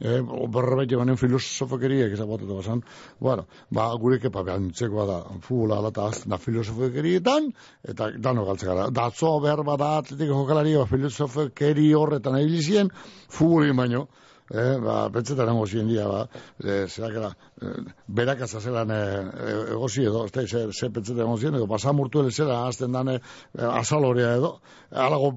[0.00, 2.82] eh, berrebete banen filosofo geriek ezabotatu basan,
[3.18, 7.50] bueno, ba, gure kepa behantzekoa da, futbola alata da filosofo gerietan,
[7.82, 12.94] eta dano galtze gara, datzo behar bada atletik jokalaria, ba, filosofo geri horretan egilizien,
[13.28, 14.06] futbolin baino,
[14.46, 16.20] Eh, ba, pentsetan egon zien dia, ba,
[16.62, 17.72] e, zerakera, e,
[18.06, 18.98] berak azazelan e,
[19.42, 23.16] e, egozi edo, ez da, ze, ze pentsetan egon zien, edo, basamurtu elezera, azten dane,
[23.18, 24.52] e, azalorea edo,
[24.90, 25.32] alago,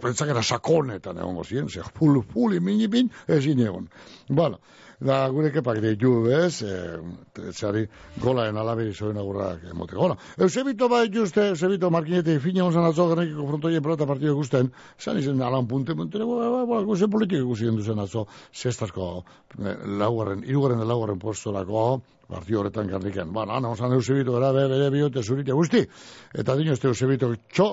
[0.00, 3.90] pentsakera sakonetan egon gozien, ze, pul, puli, minipin, ezin egon.
[4.28, 4.60] Bueno,
[5.00, 7.84] da, gure kepak ditu, bez, e, zari,
[8.22, 10.00] golaen alaberi zoen agurrak emoteko.
[10.00, 15.18] Bueno, Eusebito ba juste, Eusebito markinete, fina onzan atzo genekiko frontoien pelota partido ikusten, zan
[15.18, 19.24] izen alan punte, puntere, ba, ba, ba, guzen politik ikusi zen atzo, zestazko,
[19.58, 23.32] eh, laugarren, irugarren da laugarren postorako, partio horretan garriken.
[23.32, 25.86] Ba, ana, onzan Eusebito, gara, bere, biote, zurite, guzti,
[26.34, 27.72] eta dino este Eusebito, txo,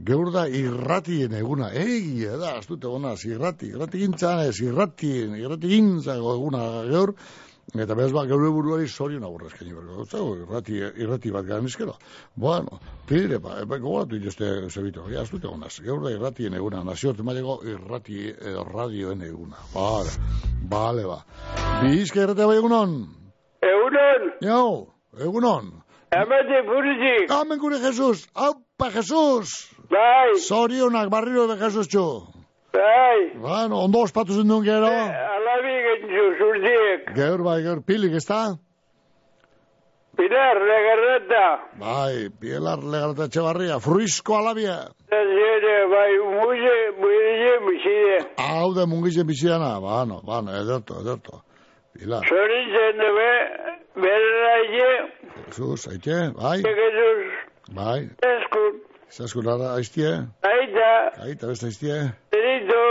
[0.00, 5.68] Geur da irratien eguna, egia da, ez dute gonaz, irrati, irrati gintzan ez, irratien, irrati
[5.68, 7.12] gintzan eguna geur,
[7.76, 11.98] eta bez ba, geure buruari zorion agurra eskaini berko, zau, irrati, irrati bat garen eskero.
[12.34, 16.80] Bueno, tire, ba, eba, gogoratu ituzte, zebito, ja, ez dute gonaz, geur da irratien eguna,
[16.88, 19.60] nazioarte maileko irrati, edo radioen eguna.
[19.76, 20.16] Bale,
[20.72, 21.20] bale, ba.
[21.84, 22.96] Bizka irratea bai egunon?
[23.60, 24.88] Egunon, Jau,
[25.20, 25.70] egunon.
[26.66, 27.30] buruzik.
[27.30, 28.26] Amen gure Jesus,
[28.82, 29.70] aupa Jesus.
[29.90, 30.38] Bai.
[30.40, 32.26] Zorionak barriro de Jesus txu.
[32.72, 33.38] Bai.
[33.38, 34.88] Bueno, ondo ospatu zen duen gero.
[34.88, 37.12] Alabi gentzu, zurziek.
[37.14, 38.56] Geur, bai, geur, pilik, ez da?
[40.16, 41.44] Pilar, legarreta.
[41.80, 44.76] Bai, pielar legarata etxebarria, fruizko alabia.
[45.12, 48.18] Zere, bai, muze, muze, muze.
[48.40, 51.42] Hau da mungizen biziana, bano, bano, ederto, ederto.
[51.92, 53.30] Pilar, Zoritzen dube,
[54.00, 54.92] berraie,
[55.46, 60.10] Jesus, aite, bai, Jesus, bai, eskut, zaskun ara, aiztie,
[60.48, 60.90] aita,
[61.26, 61.98] aita beste aiztie,
[62.34, 62.82] derito,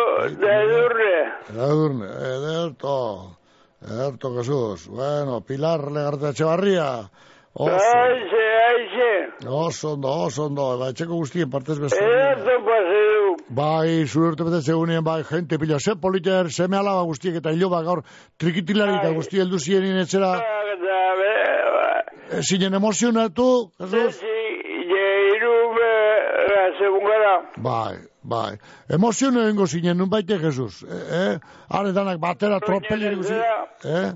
[0.41, 1.13] da edurre.
[1.51, 2.95] edurne, ederto,
[3.81, 4.87] ederto, Jesus.
[4.89, 6.87] Bueno, Pilar legarata etxebarria,
[7.53, 9.11] oso, Aize, aize.
[9.47, 11.99] oso ondo, oso ondo, ba, etxeko guztien partez beste.
[12.03, 13.35] Ederto paseu.
[13.51, 17.81] Bai, zure urte betetze egunean, bai, gente pila, ze politer, seme alaba guztiek eta hiloba
[17.83, 18.03] gaur
[18.39, 20.31] trikitilari eta guzti heldu ziren etxera,
[20.81, 24.21] Da, be, e, zinen emozionatu, Jesus?
[27.57, 28.57] Bai, bai,
[28.89, 31.39] emoziono egingo zinen, nun baite, Jesus, eh, eh?
[31.69, 33.37] Hare danak batera tropeli guzi,
[33.83, 34.11] eh?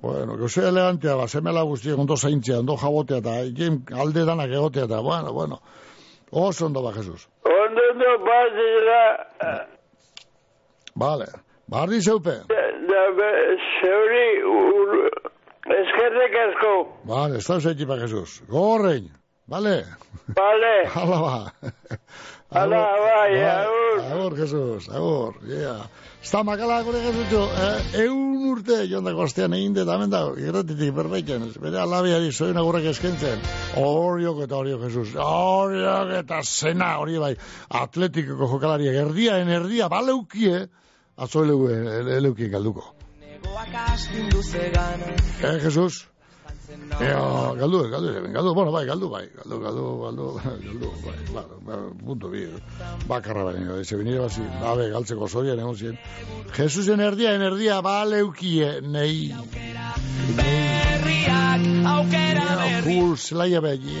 [0.00, 4.52] Bueno, gauze elegantea, ba, seme alaba guztiek ondo zaintzea, ondo jabotea, eta jen alde danak
[4.52, 5.60] egotea, eta, bueno, bueno,
[6.30, 7.28] oso ondo ba, Jesus.
[7.44, 9.66] Ondo, ondo, pasera,
[10.96, 11.26] Vale,
[11.68, 13.30] barri zeupe, da, be,
[13.80, 15.10] zeuri, ur,
[16.46, 17.00] asko.
[17.04, 17.38] Vale,
[17.70, 18.42] aquí para Jesús.
[18.48, 19.10] Gorrein,
[19.46, 19.84] vale?
[20.28, 20.86] Vale.
[20.94, 21.54] Hala ba.
[22.50, 24.02] Hala, bai, agur.
[24.06, 25.88] Agur, Jesús, agur, yeah.
[26.22, 31.48] Está makala gure Jesutu, eh, eun urte jondako astean egin dut, hemen da, irratitik berbaiken,
[31.62, 33.42] bere alabiari zoin agurrak eskentzen.
[33.82, 35.14] Horiok eta horiok, Jesus.
[35.18, 37.32] Horiok eta zena, hori bai,
[37.82, 40.68] atletikoko jokalariak, erdiaen erdia, baleukie,
[41.16, 42.92] atzo eleukien galduko.
[45.42, 46.06] Eh, Jesus?
[46.66, 50.24] Ea, galdu, galdu, galdu, bueno, bai, galdu, bai, galdu, galdu, galdu,
[50.66, 51.60] galdu, bai, claro,
[52.04, 52.42] punto bi,
[53.06, 56.00] bakarra baina, eze binire basi, babe, galtzeko zorian egon zien.
[56.56, 59.30] Jesusen erdia, enerdia, baleukie, nei,
[60.34, 64.00] Berriak aukera Ea, full, zelaia behi,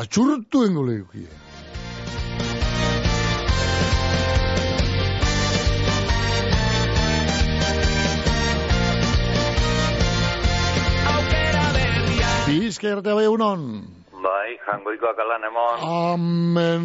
[0.00, 1.28] atxurtu engo leukie.
[12.60, 13.62] Bizka erratea bai egunon.
[14.22, 15.80] Bai, jangoikoak alan emon.
[15.82, 16.84] Amen.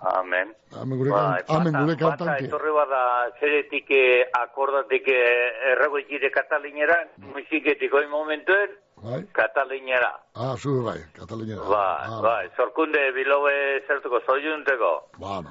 [0.00, 0.52] Amen.
[0.80, 2.44] Amen gure, Bai, amen bata- gure Bata kantanke.
[2.46, 3.00] etorri bada
[3.40, 6.96] zeretik eh, akordatik eh, erragoitire katalinera,
[7.34, 8.70] musiketik oi momentuen,
[9.02, 9.20] Bai.
[9.32, 10.12] katalinera.
[10.34, 11.68] Ah, zure bai, Kataluniara.
[11.68, 14.92] Bai, bai, zorkunde bilobe zertuko zoiunteko.
[15.18, 15.50] Bueno,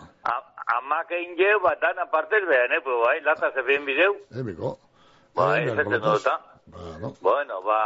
[0.70, 4.16] Amak egin jeu, bat dan apartez behan, eh, bai, lata zebien bideu.
[4.34, 4.78] emiko.
[5.36, 6.02] Bai, Eh, esaten
[7.22, 7.80] Bueno, ba,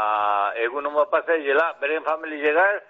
[0.63, 2.81] egun homo pasai jela, beren famili llegaz,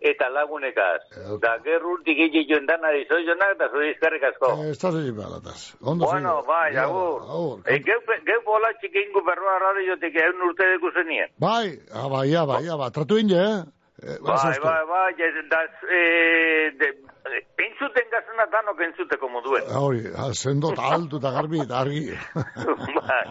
[0.00, 1.00] eta lagunekaz.
[1.42, 4.52] Da, gerrurtik egin joen danari zoionak, eta zuri izkarrik asko.
[4.64, 5.76] Eh, estás allí balatas.
[5.80, 7.22] Ondo Bueno, bai, agur.
[7.22, 7.62] Agur.
[7.64, 11.32] E, geu, geu bola txikingu berroa radiotik egun urte deku zenien.
[11.38, 13.64] Bai, ah, bai, ja, bai, ja, ba, tratu inge, eh?
[14.02, 14.60] Eh Bai, bazazte.
[14.60, 16.88] bai, bai, ez- da, eh, de,
[17.66, 19.62] entzuten gazena danok entzuteko moduen.
[19.72, 22.04] Ah, Hori, ah, sendot altu eta garbi eta argi.
[23.00, 23.24] Bai.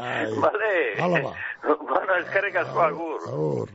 [0.99, 1.33] Hala ba.
[1.63, 3.19] bueno, eskerrik asko agur.
[3.29, 3.69] Agur.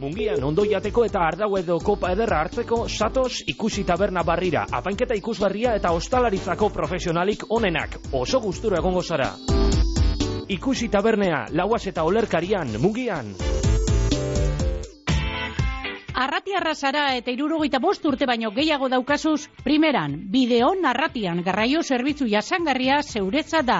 [0.00, 4.66] Mungian ondo jateko eta ardau edo kopa ederra hartzeko satoz ikusi taberna barrira.
[4.70, 7.96] Apainketa ikusgarria eta ostalaritzako profesionalik onenak.
[8.12, 9.32] Oso gustura egongo zara.
[10.48, 13.32] Ikusi tabernea, lauaz eta olerkarian, mugian.
[16.16, 23.02] Arratiarra zara eta irurogeita bost urte baino gehiago daukazuz, primeran, bideon arratian garraio zerbitzu jasangarria
[23.04, 23.76] zeuretza da.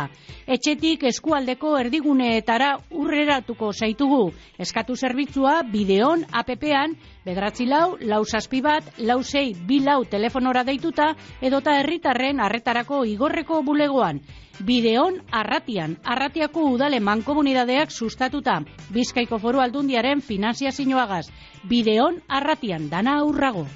[0.46, 4.30] Etxetik eskualdeko erdiguneetara urreratuko zaitugu.
[4.62, 6.94] Eskatu zerbitzua bideon APP-an,
[7.26, 11.08] bedratzi lau, lau zazpi bat, lau zei, bi lau telefonora deituta,
[11.42, 14.20] edota herritarren arretarako igorreko bulegoan.
[14.62, 18.60] Bideon Arratian, Arratiako udale mankomunidadeak sustatuta,
[18.94, 21.26] Bizkaiko foru aldundiaren finanziazioagaz.
[21.68, 23.66] Bideon Arratian, dana aurrago.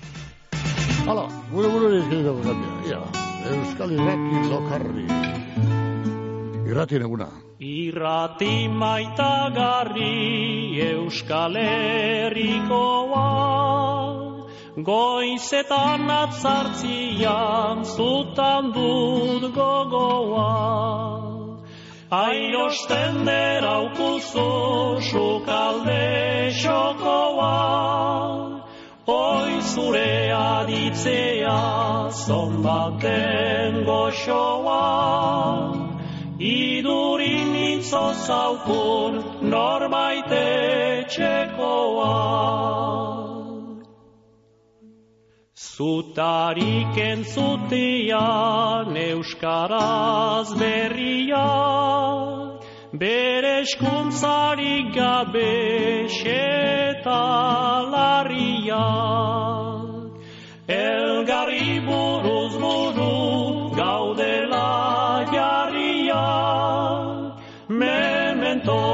[1.09, 2.73] Hala, gure gure izkiriko gatia.
[2.95, 3.03] Ia,
[3.51, 5.07] Euskal Irrati lokarri.
[6.71, 7.27] Irratien eguna.
[7.59, 13.25] Irrati maitagarri Euskal Herrikoa.
[14.89, 20.47] Goizetan atzartzian zutan dut gogoa.
[22.21, 24.47] Aiosten deraukuzu
[25.11, 26.07] sukalde
[26.63, 27.59] xokoa.
[29.19, 31.61] Oi zure aditzea
[32.25, 35.80] zonbaten goxoa
[36.41, 39.21] Idurin itzo zaukun
[39.53, 42.17] norbaite txekoa.
[45.53, 51.45] Zutarik entzutian euskaraz berria,
[53.03, 58.87] bere eskuntzarik gabe xetalarria.
[60.69, 63.17] Elgarri buruz buru
[63.77, 64.50] gaudela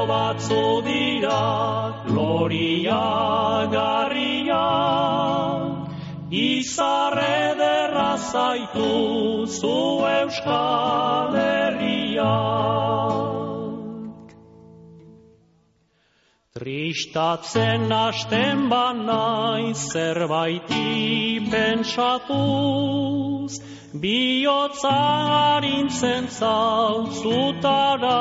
[0.07, 1.43] batzu dira
[2.07, 3.03] gloria
[3.75, 4.65] garria.
[6.31, 9.77] Izarre derra zaitu zu
[10.17, 12.35] euskal herria.
[16.57, 23.53] Tristatzen hasten banai zerbaiti pentsatuz,
[23.93, 28.17] bihotza harintzen zautzutara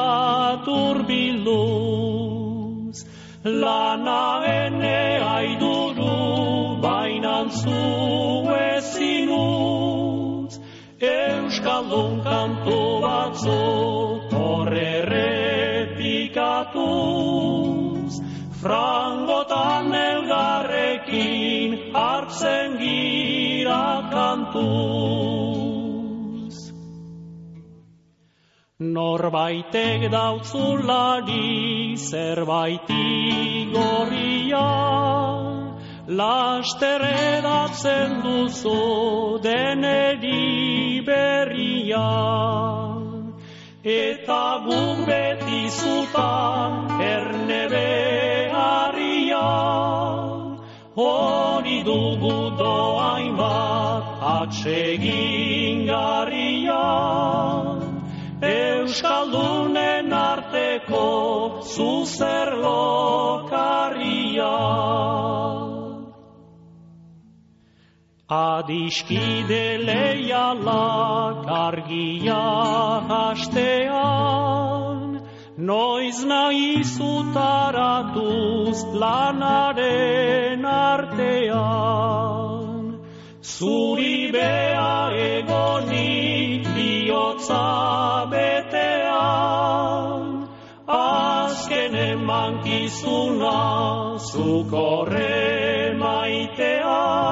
[0.64, 2.26] turbilduz.
[3.44, 10.52] Lana ene aiduru bainan zu ezinuz,
[11.00, 13.62] Euskaldun kantu batzu
[14.30, 16.52] torre repikatuz,
[18.62, 24.95] frangotan elgarrekin hartzen gira kantuz.
[28.96, 34.62] Norbaitek dautzulari zerbait igorria,
[36.20, 42.08] laster edatzen duzu deneri berria.
[43.84, 49.44] Eta guk beti zutan erne beharria,
[50.96, 57.75] hori dugu doain bat atsegin garria.
[58.42, 64.50] Euskaldunen arteko zuzer lokarria.
[68.28, 72.44] Adiskide leialak argia
[73.08, 75.00] hastean,
[75.56, 82.26] noiz nahi zutaratuz lanaren artean.
[83.40, 84.05] Zuri
[88.30, 90.22] betean,
[90.86, 93.60] azken emankizuna
[94.18, 97.26] zukorre maitean,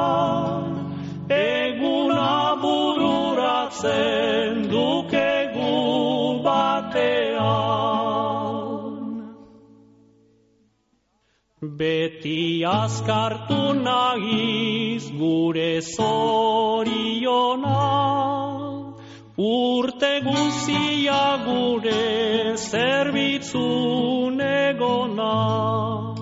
[1.28, 7.95] eguna bururatzen dukegu batean.
[11.78, 17.74] Beti azkartu nahiz gure zoriona,
[19.36, 26.15] urte guzia gure zerbitzun egona.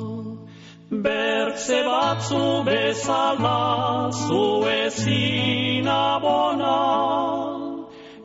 [0.90, 6.76] Bertze batzu bezala zu ezin abona,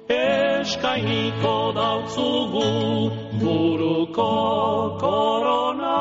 [0.07, 5.99] eskainiko dautzugu buruko korona,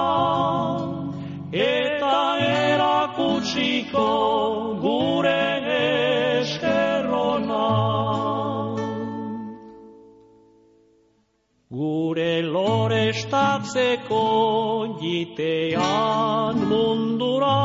[1.52, 4.75] eta erakutsiko
[12.42, 14.24] lorestatzeko
[15.00, 17.58] jitean mundura,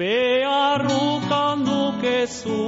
[0.00, 2.62] beharrukan dukezu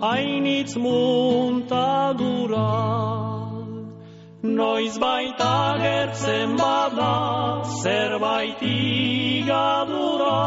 [0.00, 2.70] hainitz muntadura.
[4.42, 7.14] Noiz baita gertzen bada
[7.82, 10.40] zerbait igadura,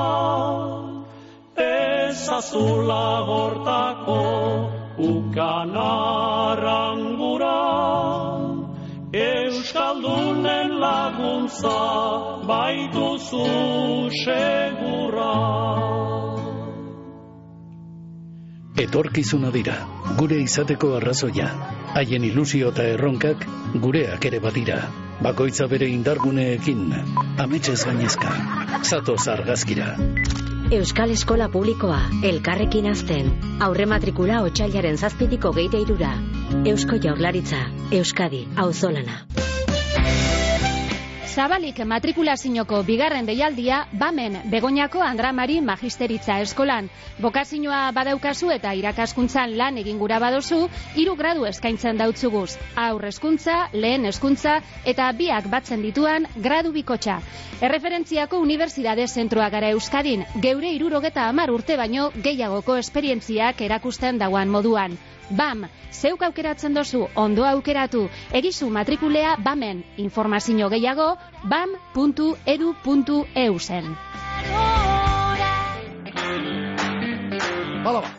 [1.57, 4.23] ezazula hortako
[4.97, 5.75] ukan
[10.79, 11.77] laguntza
[12.47, 13.45] baituzu
[14.23, 15.33] segura.
[18.77, 19.75] Etorkizuna dira,
[20.19, 21.49] gure izateko arrazoia.
[21.97, 23.47] Haien ilusio eta erronkak
[23.81, 24.77] gureak ere badira.
[25.25, 26.83] Bakoitza bere indarguneekin,
[27.41, 28.35] ametxez gainezka.
[28.83, 29.95] Zatoz argazkira.
[30.77, 33.33] Euskal Eskola Publikoa, elkarrekin azten.
[33.63, 36.13] Aurre matrikula otxailaren zazpitiko geite irura.
[36.65, 39.23] Eusko Jaurlaritza, Euskadi, auzolana.
[41.37, 46.87] Zabalik matrikulazinoko bigarren deialdia, bamen Begoñako Andramari Magisteritza Eskolan.
[47.21, 50.63] Bokazinoa badaukazu eta irakaskuntzan lan egin gura badozu,
[50.95, 52.55] hiru gradu eskaintzen dautzuguz.
[52.85, 54.55] Aur eskuntza, lehen eskuntza
[54.93, 57.19] eta biak batzen dituan gradu bikotxa.
[57.61, 64.97] Erreferentziako Unibertsitate Zentroa gara Euskadin, geure irurogeta amar urte baino gehiagoko esperientziak erakusten dauan moduan.
[65.29, 71.99] BAM, zeuk aukeratzen dozu, ondo aukeratu, egizu matrikulea BAMen, informazio gehiago, bam.edu.eu
[73.59, 73.95] zen.
[77.87, 78.09] Hala ba.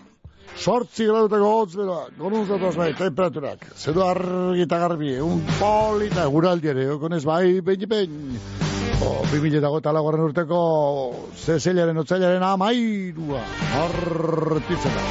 [0.58, 3.66] Sortzi gradutako hotz beroa, gonunzatu bai, temperaturak.
[3.78, 8.40] Zeru argi eta garbi, un polita guraldi ere, okonez bai, behin behin.
[8.98, 10.58] O, bi mila dago eta lagoaren urteko
[11.44, 13.44] zezelaren otzailaren amairua.
[13.78, 15.04] Hortitzen da.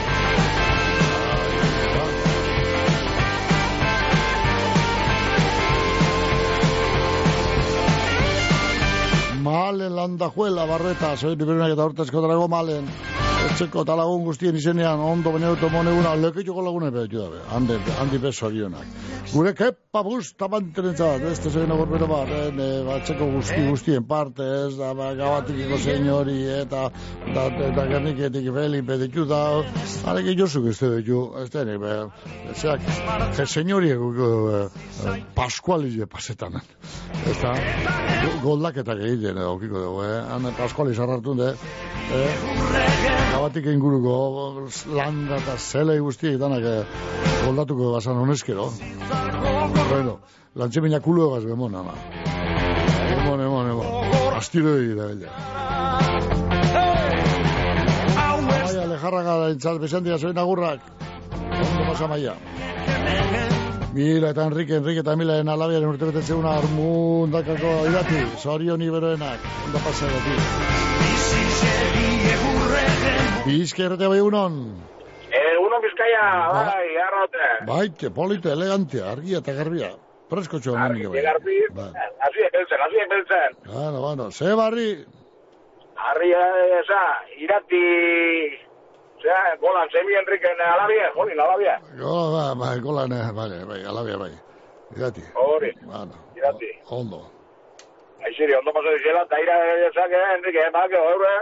[9.58, 12.92] Malen landajuela barreta, soy liberunak eta hortezko drago malen.
[13.46, 18.20] Etxeko eta lagun guztien izenean, ondo bene dut moneguna, leketxoko lagune behitu dabe, handi, handi
[18.22, 18.90] beso orionak.
[19.32, 24.78] Gure kepa busta mantenentzat, ez da agorbero bat, eh, ne, batxeko guzti guztien parte, ez
[24.80, 26.88] da, ba, gabatikiko senyori, eta,
[27.36, 29.42] da, eta gerniketik Felipe ditu da,
[30.12, 31.96] arek josuk ez da ditu, ez da, nik, be,
[32.56, 32.90] zeak,
[33.36, 36.58] ze senyori eh, paskuali je pasetan,
[37.26, 37.54] ez da,
[38.44, 41.54] goldaketak egiten, eh, okiko dugu, eh, han paskuali sarrartun, de,
[42.14, 44.14] eh, gabatik inguruko
[44.96, 46.84] landa eta zelei guztiek danak eh,
[47.46, 48.70] goldatuko basan honezkero.
[49.90, 50.20] Bueno,
[50.56, 51.96] lantzemina kulo egaz bemon, ama.
[53.18, 54.36] Emon, emon, emon.
[54.38, 55.30] Astiro egi da bella.
[58.48, 60.92] Maia, lejarraga da entzat, besandia zoin agurrak.
[61.48, 62.36] Ondo pasa maia.
[63.98, 69.82] Mila eta Enrique, Enrique eta Milaren alabiaren urte betetze una armundakako irati, zorion iberoenak, ondo
[69.88, 70.38] pasagoti.
[71.02, 72.57] Bizke
[73.52, 74.76] errete bai unon.
[75.32, 77.48] Eh, uno bizkaia, bai, arrote.
[77.66, 79.92] Baite, polite, elegante, argia eta garbia.
[80.30, 81.22] Presko txo hemen nire bai.
[81.24, 81.58] Garbi,
[82.28, 83.56] así beltzen, así beltzen.
[83.66, 85.06] Bueno, bueno, ze barri,
[85.98, 87.00] Arri, esa,
[87.42, 87.80] irati,
[89.22, 91.80] zera, golan, semi Enriken alabia, jolin, alabia.
[91.98, 94.32] gola, ba, ba, gola, ne, bai, bai, alabia bai.
[94.96, 96.70] Irati, Hori, bueno, irati.
[96.90, 97.24] ondo.
[98.26, 99.56] Aixiri, ondo paso dizela, eta ira,
[99.88, 101.34] ezak, eh, Enrique, bak, horre,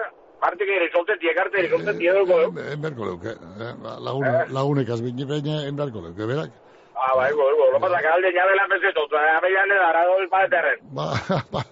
[0.42, 2.74] partik ere, solteti, ekarte, ere, solteti, edo, eh?
[2.76, 6.52] Enberko leuke, eh, ba, lagun, lagunek azbini baina enberko leuke, berak.
[6.96, 9.76] Ah, bai, go, go, lo pasa, que alde ya de la pesetot, eh, abeian de
[9.76, 10.80] dara, el paeterren.
[10.96, 11.08] Ba,
[11.54, 11.64] ba,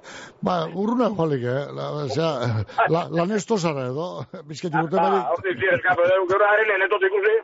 [0.41, 5.22] ba, urruna jolik, eh, la, osea, la, la nesto zara edo, bizketi urte Ah, bari,
[5.38, 7.38] hori, sí, eskape, de, gero harin, enetot ikusi.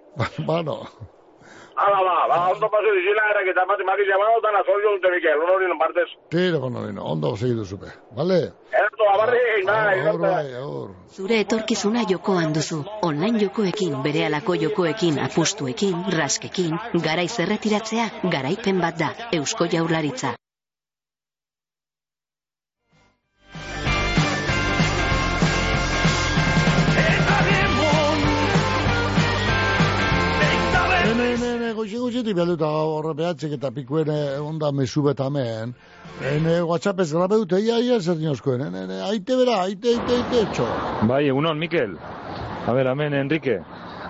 [0.46, 0.82] ba, no.
[1.80, 5.40] Hala, ba, ba, ondo paso dizela, era, que tamate makiz llamado, tan azolio dute, Mikel,
[5.44, 6.10] uno hori non partez.
[6.34, 7.88] Tiro con olino, ondo segidu zupe,
[8.18, 8.40] vale?
[8.84, 10.90] Erto, abarri, bai, Aur, bai, aur.
[11.16, 12.82] Zure etorkizuna jokoan duzu.
[13.02, 16.76] Online jokoekin, berehalako jokoekin, apustuekin, raskekin,
[17.08, 19.14] garaiz erretiratzea, garaipen bat da.
[19.40, 20.36] Eusko Jaurlaritza.
[31.84, 35.74] Hene, hene, goxe, goxetik behalduta horre behatzek eta pikuen eh, onda mesu betamen.
[36.22, 40.42] Hene, whatsappez grabe dute, ia, ia, zer dinozkoen, hene, hene, aite bera, aite, aite, aite,
[40.50, 40.68] etxo.
[41.08, 41.98] Bai, egunon, Mikel.
[42.68, 43.60] A ber, amen, Enrique.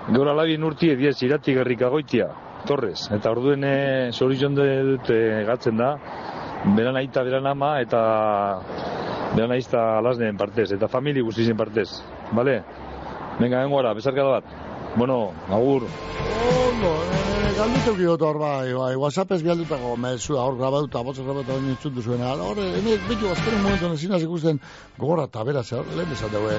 [0.10, 2.30] Gaur alabien urti ediez irati gerrika goitia,
[2.66, 3.10] Torres.
[3.14, 5.94] Eta orduen e, sorizion dut e, gatzen da,
[6.76, 8.02] beran aita, beran ama, eta
[9.36, 11.92] beran aizta alasneen partez, eta famili guztizien partez.
[12.34, 12.64] Bale?
[13.40, 14.69] Venga, engora, besarkada bat.
[14.96, 15.84] Bueno, agur.
[15.84, 21.74] Ondo, eh, galdutu giotu hor bai, bai, whatsappez bihaldutako mezua hor grabatuta, botzak grabatuta baina
[21.76, 22.32] entzun duzuena.
[22.34, 24.62] Hor, hene, bitu, azkaren momentuan ezin hasi ikusten
[24.98, 26.58] gogora eta bera, zer, lehen esan daue,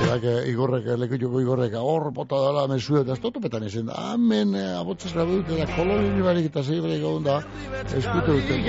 [0.00, 4.68] zerak igorrek, lekituko igorrek, hor bota dala mesua, eta ez totupetan izan da, amen, eh,
[4.80, 7.40] abotzaz grabatuta, eta koloni barik eta zei barik egon da,
[7.88, 8.60] eskute dute,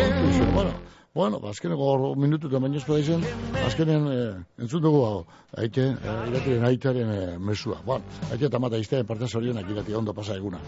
[0.55, 0.71] bueno,
[1.13, 3.23] Bueno, azkeneko hor minutu eta baino ezpada izan,
[3.67, 5.17] azkenen eh, entzun dugu hau,
[5.59, 7.81] aite, eh, iratiren aitaren eh, mesua.
[7.83, 10.61] Bueno, aite eta mata iztean parte zorionak irati ondo pasa eguna.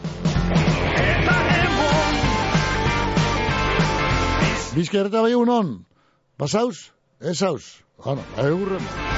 [4.76, 5.74] Bizka erreta bai egunon,
[6.36, 6.90] pasauz,
[7.22, 7.64] ez hauz,
[8.04, 9.13] bueno, egurren.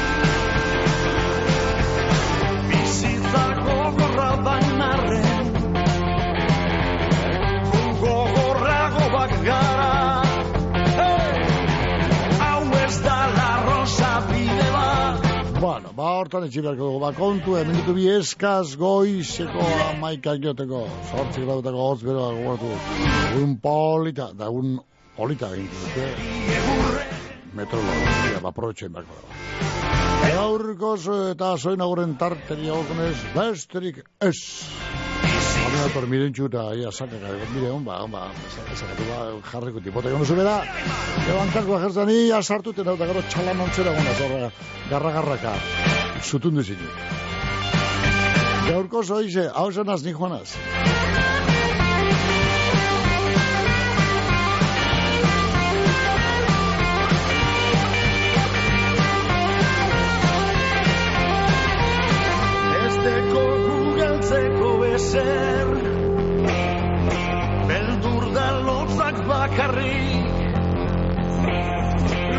[16.19, 21.89] Hortan etxi beharko dugu, ba, kontu, eh, minutu bi eskaz goizeko amaikak joteko, sortzik grautako
[21.89, 22.71] hotz beroa gogoratu.
[23.43, 24.79] Un polita, da un
[25.17, 26.09] polita gintu dute.
[27.55, 29.35] Metrologia, ba, aprobetxen beharko dugu.
[30.25, 34.39] Gaurkoz eta soin aguren tarteri agokonez, besterik ez.
[35.65, 37.23] Hame dator mirentxu eta ia sakak,
[37.53, 38.25] mire, hon ba, hon ba,
[39.51, 40.57] jarriko tipote gono zubera.
[41.27, 44.51] Lebantarko ajertzan ia sartuten da gero txalan ontzera gona, zorra,
[44.89, 45.55] garra-garraka,
[46.25, 46.87] zutundu zinu.
[48.65, 50.55] Gaurko zoize, hau zenaz ni joanaz.
[62.85, 65.73] Ez deko gugeltzeko bezer
[67.69, 70.25] Beldur da lotzak bakarrik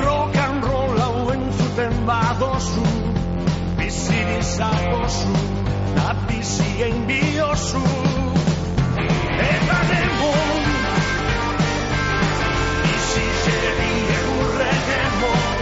[0.04, 3.05] Rock and roll hau entzuten badozu
[3.86, 5.32] bizi dizakozu,
[5.94, 7.82] na bizi egin biozu.
[9.50, 10.64] Eta demon,
[12.82, 15.55] bizi zerri egurre demon.